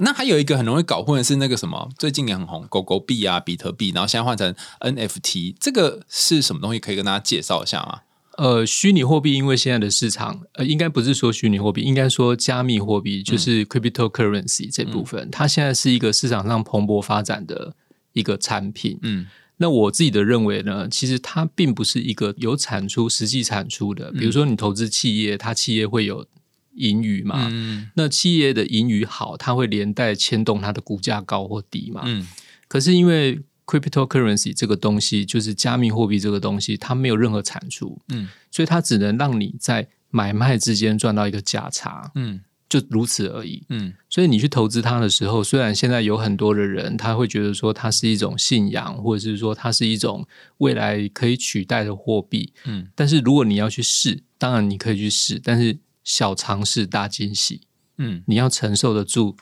[0.00, 6.78] 那还有一个很容易搞混的是那个什么，最近也很红，狗狗币啊，比特币，然后现在换成 NFT，这个是什么东西？
[6.78, 8.00] 可以跟大家介绍一下吗？
[8.38, 17.74] 呃，虚拟货币，因为现在的市场，呃，应该不是说虚拟货币，应该说加密货币，就是 cryptocurrency 这部分，它现在是一个市场上蓬勃发展的
[18.14, 18.98] 一个产品。
[19.02, 19.26] 嗯，
[19.58, 24.10] 那我自己的认为呢，其实它并不是一个有产出、实际产出的。
[24.12, 26.26] 比如说，你投资企业，它企业会有。
[26.74, 27.50] 盈余嘛，
[27.94, 32.02] 那企业的盈余好，它会连带牵动它的股价高或低嘛。
[32.06, 32.26] 嗯，
[32.66, 43.92] 可是因为 cryptocurrency 这个东西，就是加密货币这个东西，它没有任何产出，嗯，所以它只能让你在买卖之间赚到一个价差，嗯，就如此而已，嗯。
[44.08, 50.26] 所以你去投资它的时候，虽然现在有很多的人他会觉得说它是一种信仰，或者是说它是一种
[50.58, 55.78] 未来可以取代的货币，嗯，但是如果你要去试，当然你可以去试，但是。
[56.04, 57.62] 小尝试大惊喜，
[57.98, 59.36] 嗯，你要承受得住。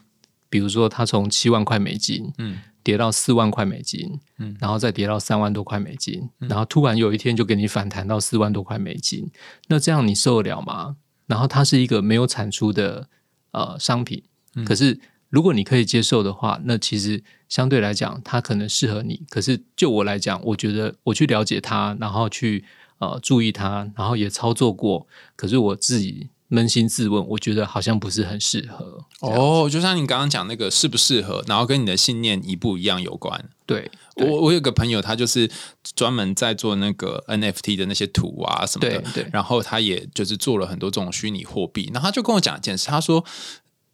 [0.49, 9.31] 比如说，它从七万块美金，嗯，跌到四万块美金，嗯，然后再跌到三万多块美金，然后突然有一天就给你反弹到四万多块美金，
[9.69, 10.97] 那这样你受得了吗？
[11.29, 13.09] 然后它是一个没有产出的
[13.53, 14.25] 呃商品，
[14.67, 14.99] 可是
[15.29, 19.23] 如果你可以接受的话，那其实相对来讲它可能适合你。
[19.31, 22.65] 可是就我来讲，我觉得我去了解它，然后去
[22.99, 25.07] 呃注意它，然后也操作过，
[25.37, 26.31] 可是我自己。
[26.51, 29.05] 扪心自问，我觉得好像不是很适合。
[29.21, 33.49] 哦，就像你刚刚讲那个适不适合，然后跟你的信念一不一样有关。
[33.65, 35.49] 对我，我有个朋友，他就是
[35.95, 39.01] 专门在做那个 NFT 的那些图啊什么的。
[39.15, 41.89] 对，然后他也就是做了很多这种虚拟货币。
[41.95, 43.25] 然后他就跟我讲一件事，他说，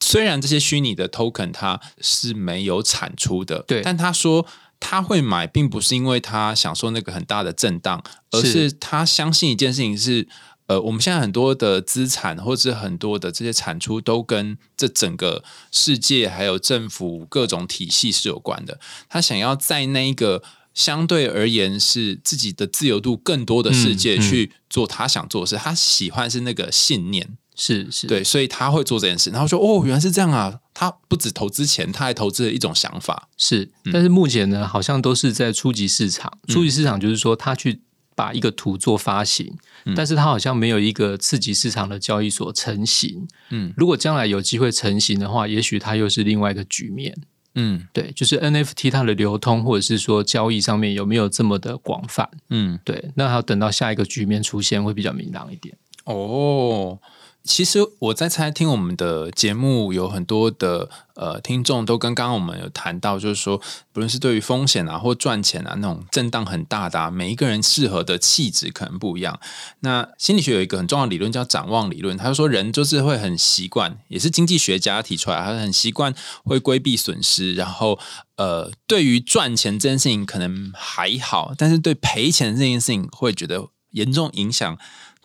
[0.01, 4.47] 虽然这些虚拟的 token 它是没有产出的，对，但他说
[4.81, 10.27] 他会买，并不是因为他享受那个很大的震荡，而是他相信一件事情是。
[10.67, 18.81] 呃，我们现在很多的资产，或者是很多的这些产出，都跟这整个世界还有政府各种体系是有关的。
[19.09, 20.43] 他想要在那一个
[20.75, 25.55] 相对而言是自己的自由度更多的世界去做他想做的事。
[25.57, 29.31] 他喜欢是那个信念，是是对，所以他会做这件事。
[29.31, 30.59] 然后说，哦，原来是这样啊！
[30.75, 33.29] 他不止投资钱，他还投资了一种想法。
[33.37, 36.37] 是，但是目前呢，好像都是在初级市场。
[36.49, 37.83] 初级市场就是说，他去。
[38.17, 39.59] 把一个图做发行，
[39.95, 43.29] 但是它好像没有一个刺激市场的交易所成型。
[43.51, 47.17] 嗯，如果将来有机会成型的话，也许它又是另外一个局面。
[47.55, 52.29] 嗯，对，就是 NFT 它的流通或者是说交易上面有没有这么的广泛？
[52.51, 55.77] 嗯，对，那还要等到下一个局面出现会比较明朗一点。
[56.05, 56.99] 哦。
[57.47, 63.57] 其实我在猜，听我们的节目有很多的呃听众都跟刚刚我们有谈到，就是说，
[63.93, 69.39] 不论是对于风险啊或赚钱啊那种震荡很大的，每一个人适合的气质可能不一样。
[69.81, 76.13] 那心理学有一个很重要的理论叫展望理论，他说人就是会很习惯，也是经济学家提出来，他很习惯
[76.45, 77.99] 会规避损失，然后
[78.37, 84.77] 呃，对于赚钱这件事情可能还好，但是对赔钱这件事情会觉得严重影响。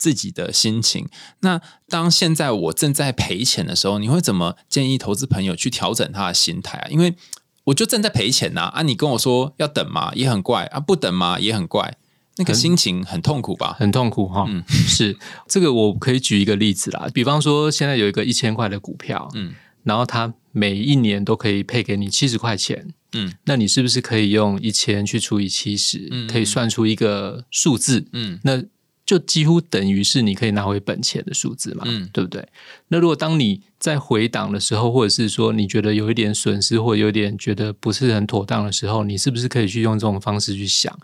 [0.02, 1.08] 自己的心情。
[1.42, 6.88] 那当现在我正在赔钱的时候，你会怎么建议投资朋友去调整他的心态啊？
[6.90, 7.14] 因为
[7.66, 8.82] 我就正在赔钱呐啊！
[8.82, 11.98] 你跟我说要等嘛，也很怪啊；不等嘛，也很怪。
[12.38, 13.76] 那个心情很痛苦吧？
[13.78, 14.48] 很痛苦哈。
[14.50, 15.16] 嗯， 是
[15.48, 17.08] 这个，我可以举一个例子啦。
[17.14, 28.08] 比方说，现在有一个一千块的股票，嗯，然后它每一年都可以配给你七十块钱，嗯，那你是不是可以用一千去除以七十，可以算出一个数字？
[28.14, 28.64] 嗯，那。
[29.12, 32.48] 就几乎等于是你可以拿回本钱的数字嘛，嗯，对不对？
[32.88, 40.98] 那如果当你在回档的时候，或者是说你觉得有一点损失，或有点觉得不是很妥当的时候，你是不是可以去用这种方式去想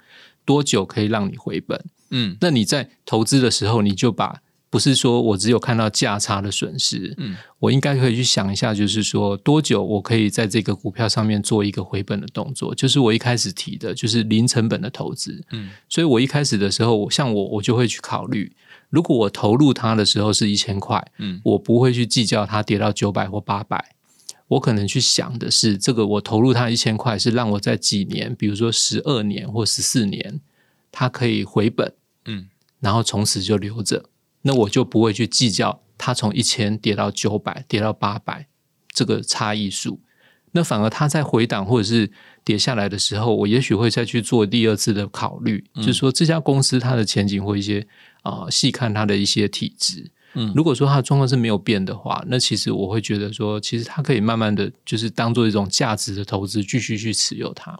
[0.46, 1.84] 多久可以让你回本？
[2.12, 4.42] 嗯，那你在投资的时候，你就把。
[4.70, 18.54] 不是说我只有看到价差的损失，嗯，我应该可以去想一下，就是说多久我可以在这个股票上面做一个回本的动作，就是我一开始提的，就是零成本的投资，嗯，所以我一开始的时候，像我我就会去考虑，
[18.90, 23.96] 如果我投入它的时候是一千块，嗯，我不会去计较它跌到九百或八百，
[24.50, 30.42] 我可能去想的是，这个我投入它一千块是让我在几年，比如说十二年或十四年，
[30.92, 31.94] 它可以回本，
[32.26, 32.48] 嗯，
[32.82, 34.04] 然后从此就留着。
[34.48, 38.48] 那我就不会去计较它从一千跌到九百，跌到八百
[38.94, 40.00] 这个差异数。
[40.54, 42.10] 那反而它在回档或者是
[42.46, 47.86] 跌下来的时候，我也许会再去做第二次的考虑，就是说这家公司它的前景或一些
[48.24, 50.10] 啊细看它的一些体质。
[50.34, 57.78] 嗯，如果说它的状况是没有变的话，那其实我会觉得说，其实它可以慢慢的就是当做一种价值的投资，继续去持有它。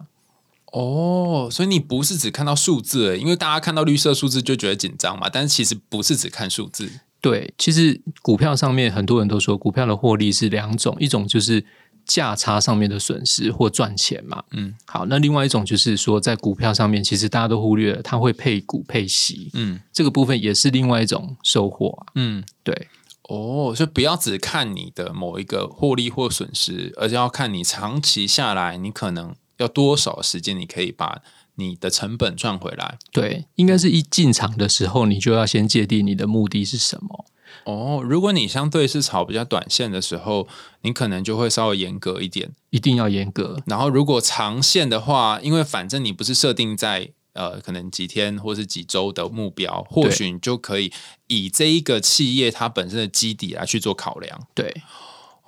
[0.72, 5.28] 哦，所以你不是只看到数字，因为大家看到绿色数字就觉得紧张嘛。
[5.32, 6.90] 但是其实不是只看数字。
[7.20, 11.64] 对，其实股票上面很多人都说，股票的获利是两种，一种就是
[12.04, 14.44] 价差上面的损失或赚钱嘛。
[14.52, 19.50] 嗯，好，那另外一种就是说，在股票上面，其实大家都忽略了，它会配股配息。
[19.54, 22.06] 嗯，这个部分也是另外一种收获。
[22.14, 22.88] 嗯，对。
[23.22, 29.34] 哦，所以不要只看你的某一个获利或损失，而是要看你长期下来，你可能。
[29.58, 31.22] 要多少时间，你可以把
[31.56, 32.98] 你的成本赚回来？
[33.12, 37.26] 对，应该是一进场的时候，你就要先界定你的目的是什么。
[37.64, 40.46] 哦，如果你相对是炒比较短线的时候，
[40.82, 43.60] 你可能就会稍微严格一点，一定要严格。
[43.66, 50.92] 然后，如果长线的话，因为反正你不是设定在呃可能几天或是几周的目标，或许你就可以
[51.26, 54.46] 以这一个企业它本身的基底来去做考量。
[54.54, 54.82] 对。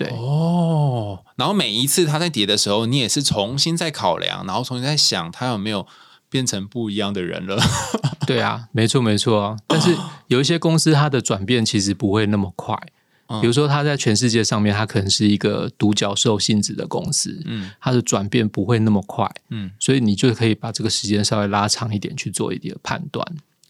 [0.00, 0.08] 对。
[0.16, 5.86] 哦，然后每一次它在跌的时候，你也是重新再考量，然后重新在想它有没有
[6.30, 7.60] 变成不一样的人了。
[8.26, 9.56] 对啊，没错没错。
[9.66, 9.94] 但是
[10.28, 12.74] 有一些公司它的转变其实不会那么快，
[13.42, 23.26] 比如说它在全世界上面，它可能是一个独角兽性质的公司，嗯，它的转变不会那么快，嗯，所以你就可以把这个时间稍微拉长一点去做一点判断。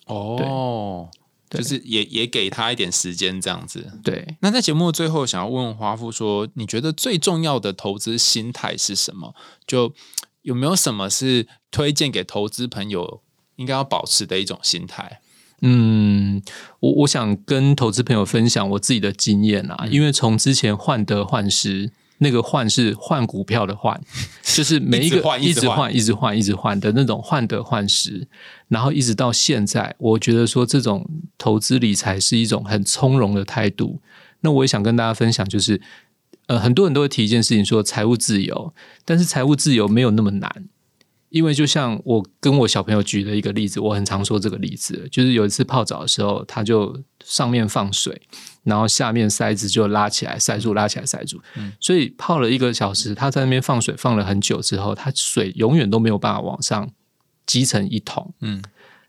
[0.07, 1.09] 哦，
[1.51, 3.92] 就是也也给他一点时间这样子。
[4.05, 9.34] 对，那在节目最后，想要问华富说，你觉得最重要的投资心态是什么？
[9.66, 9.92] 就
[10.42, 13.20] 有没有什么是推荐给投资朋友
[13.57, 15.20] 应该要保持的一种心态？
[15.62, 16.40] 嗯，
[16.78, 21.92] 我我想跟投资朋友分享我自己的经验啊，因为从之前患得患失，
[22.23, 24.01] 那个换是换股票的换，
[24.45, 28.27] 就是每一个一直换、一直换、一直换的那种患得患失，
[28.68, 31.09] 然后一直到现在，我觉得说这种
[31.39, 34.01] 投资理财是一种很从容的态度。
[34.43, 35.81] 那我也想跟大家分享，就是
[36.47, 40.51] 呃，很多人都会提一件事情，说财务自由，但是财务自由没有那么难。
[41.31, 48.20] 因为就像我跟我小朋友举的一个例子，我很常说这个例子，就是有一次泡澡的时候，他就上面放水，
[48.64, 56.91] 然后下面塞子就拉起来塞住，拉起来塞住，嗯所以泡了一个小时，他在那边放水放了很久之后，他水永远都没有办法往上
[57.47, 58.35] 积成一桶。
[58.41, 58.61] 嗯，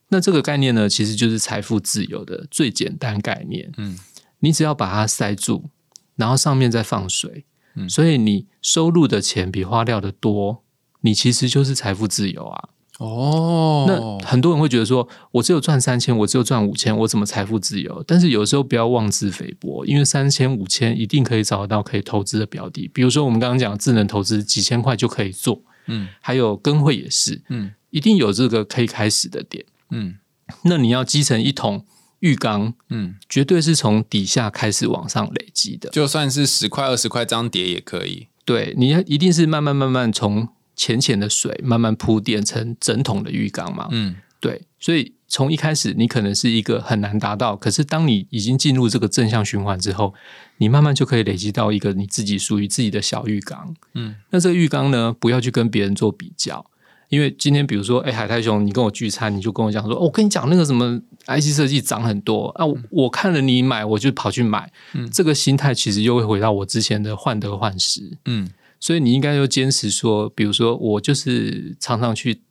[0.09, 3.72] 那这个概念呢，其实就是财富自由的最简单概念。
[3.78, 3.97] 嗯，
[4.41, 5.72] 你只要把它塞住，
[6.15, 7.45] 然后上面再放水，
[7.89, 10.61] 所以你收入的钱比花掉的多。
[11.02, 12.70] 你其实就是财富自由啊！
[12.99, 18.04] 哦，那很多人会觉得说，我只有赚三千，我只有赚五千，我怎么财富自由？
[18.06, 22.88] 但是有时候不要妄自菲薄，因为三千五千一定可以找得到可以投资的标的。
[22.93, 25.64] 比如说我们刚刚讲智能投资，几千块就可以做。
[25.88, 29.66] 嗯，还有跟会也是，嗯，一定有这个可以开始的点。
[29.89, 30.18] 嗯，
[30.66, 31.84] 那你要积成一桶
[32.20, 35.89] 浴缸，嗯，绝对是从底下开始往上累积的。
[35.89, 38.28] 就算是十块、二十块张叠也可以。
[38.45, 40.49] 对，你一定是慢慢慢慢从。
[40.82, 50.15] 浅浅的水慢慢铺垫成整桶的浴缸嘛，嗯，对，所以从一开始你可能是一个很难达到，可是当你已经进入这个正向循环之后，
[50.57, 56.65] 你慢慢就可以累积到一个你自己属于自己的小浴缸，嗯，那这个浴缸呢，不要去跟别人做比较，
[57.09, 68.49] 因为今天比如说，哎，海泰兄，你跟我聚餐，你就跟我讲说，我跟你讲那个什么 IC 设计涨很多啊，我看了你买，我就跑去买，嗯，这个心态其实又会回到我之前的患得患失，嗯。
[68.82, 72.41] 所以你应该要坚持说，比如说我就是常常去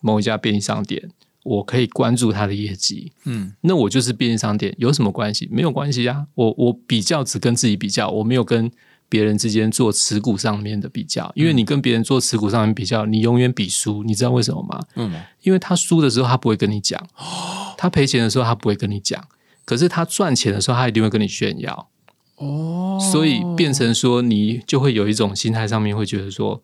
[0.00, 1.10] 某一家便利商店，
[1.42, 5.48] 我可以关注它的业绩，嗯，那我就是便利商店有什么关系？
[5.50, 8.70] 没有关系啊，我我比较只跟自己比较，我没有跟
[9.08, 14.80] 别人之间做持股上面的比较，因为你跟别人做持股上面比较，你永远比输，你知道为什么吗？
[14.94, 15.12] 嗯，
[15.42, 17.04] 因为他输的时候他不会跟你讲，
[17.76, 19.26] 他赔钱的时候他不会跟你讲，
[19.64, 21.89] 可是他赚钱的时候他一定会跟你炫耀。
[22.40, 26.62] 哦，所以变成说，你就会有一种心态上面会觉得说，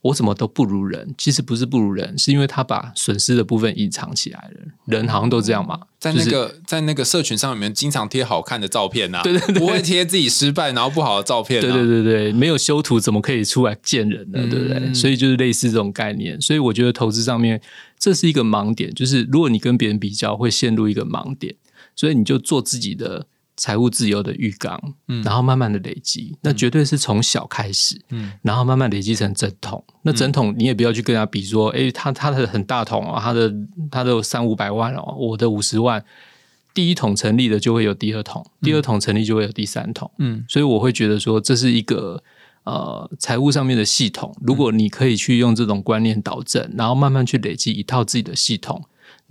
[0.00, 1.14] 我怎么都不如人。
[1.16, 4.60] 其实不是不如人，是因为他把损失的部分隐藏起来了。
[4.86, 11.60] 人好像都这样嘛，在那个在那个社群上面经常贴好看的照片呐， 对对对，不会贴自己失败然后不好的照片。
[11.60, 14.40] 对对对对，没有修图怎么可以出来见人呢？
[14.50, 14.92] 对不对？
[14.92, 16.40] 所以就是类似这种概念。
[16.40, 17.60] 所以我觉得投资上面
[17.96, 21.54] 这是一个盲点，就是如果你跟别人比较，会陷入一个盲点。
[21.94, 23.28] 所以你就做自己的。
[23.56, 29.84] 财务自由的浴缸，嗯，然后慢慢的累积，那绝对是从小开始，嗯，然后慢慢累积成整桶。
[30.02, 33.52] 那整桶你也不要去跟他比说，哎，他他的很大桶哦，他的
[33.90, 36.02] 他的三五百万哦，我的五十万，
[36.72, 42.22] 第一桶成立的就会有第二桶，第二桶成立就会有第三桶，嗯，所以我会觉得说这是一个
[42.64, 48.82] 呃财务上面的系统，如果你可以去用这种观念导正，然后慢慢去累积一套自己的系统。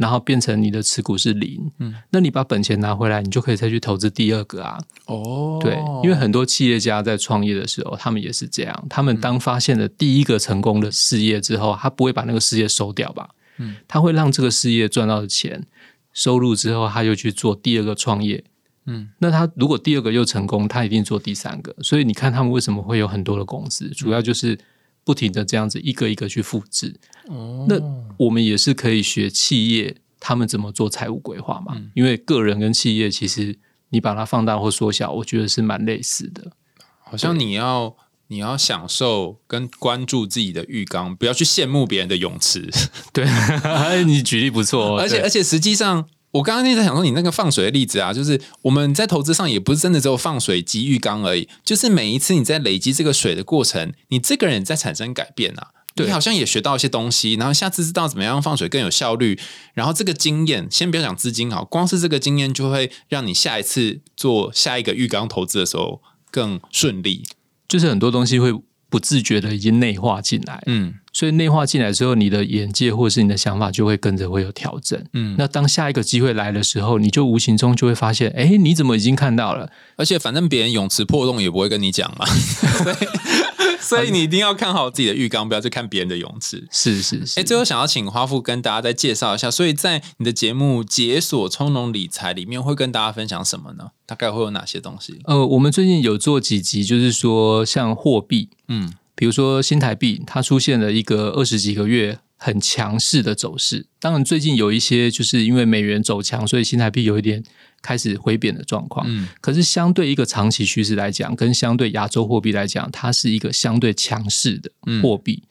[0.02, 4.80] 然后变成你的持股是零，嗯，那你把本钱拿回来，你就可以再去投资第二个啊。
[5.06, 8.86] 哦，对，因为很多企业家在创业的时候，他们也是这样。
[8.90, 13.30] 他们当发现了第一个成功的事业之后，他不会把那个事业收掉吧？
[13.58, 15.68] 嗯，他会让这个事业赚到的钱
[16.12, 18.44] 收入之后，他又去做第二个创业。
[18.88, 21.76] 嗯，那他如果第二个又成功，他一定做第三个。
[21.84, 24.58] 所以你看，他们为什么会有很多的公司，主要就是。
[25.04, 27.76] 不停的这样子一个一个去复制，哦，那
[28.18, 31.76] 我们也是可以学企业他们怎么做财务规划嘛？
[31.96, 33.58] 因为个人跟企业其实
[33.90, 36.52] 你把它放大或缩小，我觉得是蛮类似的。
[37.00, 37.98] 好像你要
[38.28, 42.70] 你要享受跟关注自己的浴缸，不要去羡慕别人的泳池。
[43.12, 43.26] 对，
[44.06, 46.08] 你举例不错， 而且而且实际上。
[46.32, 59.38] 我刚刚一直在想说，你那个放水的例子啊，就是我们在投资上也不是真的只有放水及浴缸而已，就是每一次你在累积这个水的过程，你这个人在产生改变啊，你好像也学到一些东西，然后下次知道怎么样放水更有效率，
[59.74, 67.24] 然后这个经验，先不要讲资金啊，光是这个经验就会让你下一次做下一个浴缸投资的时候更顺利，
[67.68, 68.54] 就是很多东西会。
[68.92, 79.72] 不自觉的已经内化进来，嗯，所以内化进来之后，你的眼界或是你的想法就会跟着会有调整，嗯，那当下一个机会来的时候，你就无形中就会发现，哎，你怎么已经看到了？
[79.96, 82.26] 而且反正别人泳池破洞也不会跟你讲嘛，
[83.86, 86.68] 所以你一定要看好自己的浴缸，不要去看别人的泳池。
[86.72, 87.40] 是是是。
[87.40, 93.92] 哎，最后想要请花富跟大家再介绍一下，所以在你的节目《解锁从容理财》里面会跟大家分享什么呢？
[94.06, 95.20] 大概会有哪些东西？
[95.26, 103.88] 呃，我们最近有做几集，就是说像货币，嗯，比如说新台币，它出现了一个二十几个月很强势的走势。
[104.00, 107.44] 当然，最近有一些就是因为美元走强，所以新台币有一点。
[107.82, 114.70] 开始回贬的状况，嗯，可是相对一个长期趋势来讲，跟相对亚洲货币来讲，它是一个相对强势的
[115.02, 115.44] 货币。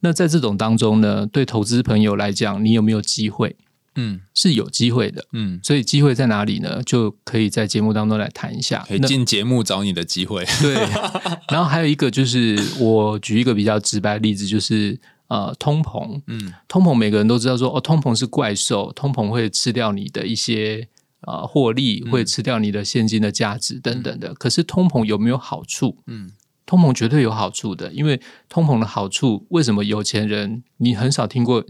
[0.00, 3.56] 那在这种当中呢，对投资朋友来讲，你有没有机会？
[3.98, 6.82] 嗯，是有机会的，嗯，所以机会在哪里呢？
[6.84, 10.44] 就可以在节目当中来谈一下，可以进节目找你的机会。
[10.60, 10.74] 对，
[11.48, 20.86] 然后还有一个就是，我举一个比较直白的例子，就是呃，通膨，嗯，通膨每个人都知道说，哦，通膨是怪兽，通膨会吃掉你的一些。
[21.26, 24.32] 啊，获利会吃掉你的现金的价值等等的。
[24.32, 25.98] 可是通膨有没有好处？
[26.06, 26.30] 嗯，
[26.64, 31.64] 通膨绝对有好处的，因为通膨的好处，为什么有钱人你很少听过？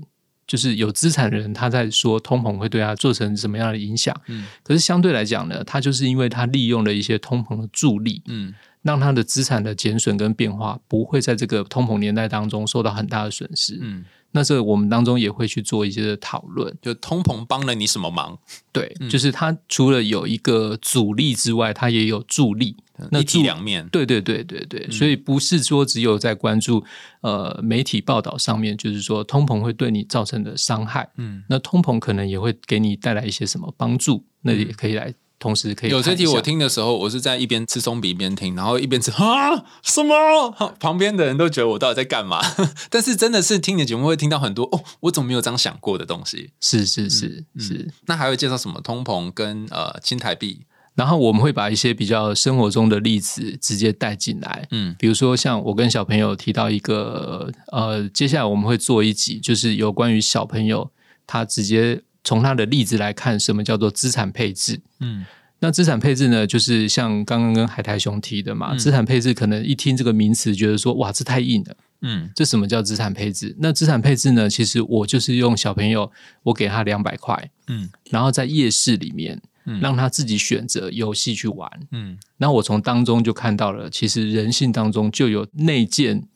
[0.46, 4.14] 就是有资产的人他在说通膨会对他做成什么样的影响？
[4.28, 13.78] 嗯，可是相对来讲呢，他就是因为他利用了一些通膨的助力，嗯，让他的资产的减损跟变化不会在这个通膨年代当中受到很大的损失。
[13.80, 14.04] 嗯。
[14.36, 18.38] 那这我们当中也会去做一些讨论，就通膨帮了你什么忙？
[18.70, 22.76] 对，就是它除了有一个阻力之外，它也有助力，
[23.18, 23.88] 一体两面。
[23.88, 26.84] 对对对对对，所以不是说只有在关注
[27.22, 35.14] 呃媒体报道上面，就是说通膨会对你造成的伤害，嗯，那通膨可能也会给你带来一些什么帮助，那也可以来。
[35.38, 40.50] 同时可以有这题我听的时候，我是在一边吃松饼一边听，然后一边吃 啊什么？
[40.80, 42.40] 旁边的人都觉得我到底在干嘛？
[42.88, 46.50] 但是真的是听你的节目会听到很多哦，我怎么没有这样想过的东西？
[46.60, 47.90] 是是是是。
[48.06, 50.62] 那还会介绍什么通膨跟呃新台币？
[50.94, 60.90] 然后我们会把一些比较生活中的例子直接带进来，嗯，比如说像我跟小朋友提到一个呃，接下来我们会做一集，就是有关于小朋友
[61.26, 62.02] 他直接。
[62.26, 64.80] 从他的例子来看，什么叫做资产配置？
[64.98, 65.24] 嗯，
[65.60, 68.74] 那资产配置呢，就是像刚刚跟海苔熊提的嘛。
[68.76, 71.76] 资产配置可能一听这个名词，觉得说哇，这太硬了。
[72.02, 73.54] 嗯，这什么叫资产配置？
[73.60, 74.50] 那资产配置呢？
[74.50, 76.10] 其实我就是用小朋友，
[76.42, 86.26] 我给他两百块，嗯，然后在夜市里面，嗯，让他自己选择游戏去玩，嗯，那我从当中就看到了，其实人性当中就有内建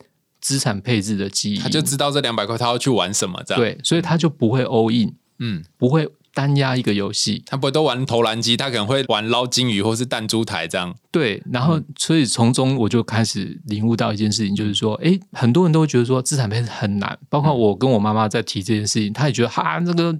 [0.41, 5.15] 资产配置的基因，他就知道这两百块他要去玩什么，这样对，所以他就不会 all in。
[5.41, 10.95] 嗯，不会单压一个游戏，他不会都玩投篮机，他可能会玩捞金鱼或是弹珠台这样。
[11.11, 20.17] 对，然后所以从中我就开始领悟到一件事情，就是说，哎，很多人都会觉得说资产配置很难，包括我跟我妈妈在提这件事情，她也觉得哈，这个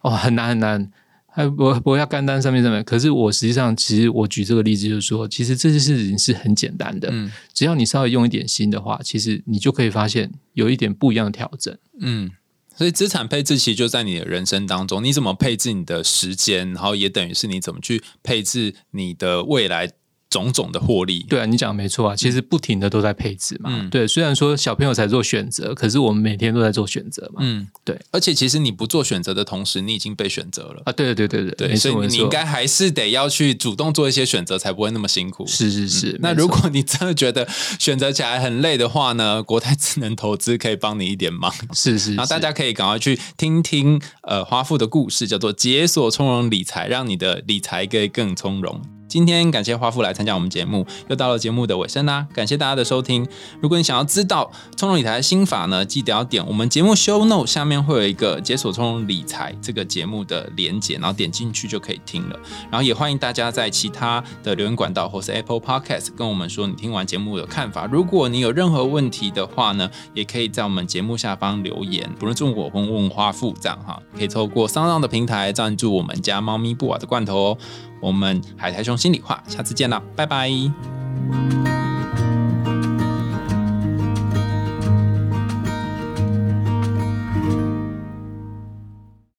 [0.00, 0.90] 哦很难很难，
[1.26, 2.82] 还我我要干单上面上面。
[2.82, 12.32] 可是我实际上，其实我举这个例子就是说，其实这件事情是很简单的，嗯，只要你稍微用一点心的话，其实你就可以发现有一点不一样的调整，嗯。
[12.78, 19.90] 所以资产配置其实就在你的人生当中，你怎么配置你的时间，然后也等于是你怎么去配置你的未来。
[20.30, 23.88] 种种的获利，对啊，你讲的没错啊，其实不停的都在配置嘛。
[23.90, 27.40] 对，虽然说小朋友才做选择，可是我们每天都在做选择嘛。
[27.40, 27.98] 嗯，对。
[28.10, 30.92] 而且其实你不做选择的同时，你已经被选择了啊。
[30.92, 35.46] 对对对对对，所以你应该还是得要去主动做一些选择，才不会那么辛苦。
[35.46, 36.18] 是是是。
[36.20, 37.48] 那如果你真的觉得
[37.78, 41.50] 选择起来很累的话呢，国泰智能投资可以帮你一点忙。
[41.72, 42.14] 是是。
[42.14, 48.97] 然后大家可以赶快去听听呃华富的故事，叫做解锁从容理财，让你的理财可以更从容。
[49.08, 52.26] 今天感谢花富来参加我们节目，又到了节目的尾声啦！
[52.34, 53.26] 感谢大家的收听。
[53.60, 62.38] 如果你想要知道从容理财的心法呢，记得要点我们节目 show note 下面会有一个解锁从容理财这个节目的连接，然后点进去就可以听了。
[62.70, 67.86] 然后也欢迎大家在其他的留言管道或是 Apple Podcast 跟我们说你听完节目的看法。
[67.86, 77.58] 如果你有任何问题的话呢，也可以在我们节目下方留言，不论中我或问花富这样哈，可以透过商浪的平台赞助我们家猫咪布瓦的罐头哦。
[78.00, 81.87] 我们海苔熊心里话，下次见了，拜拜。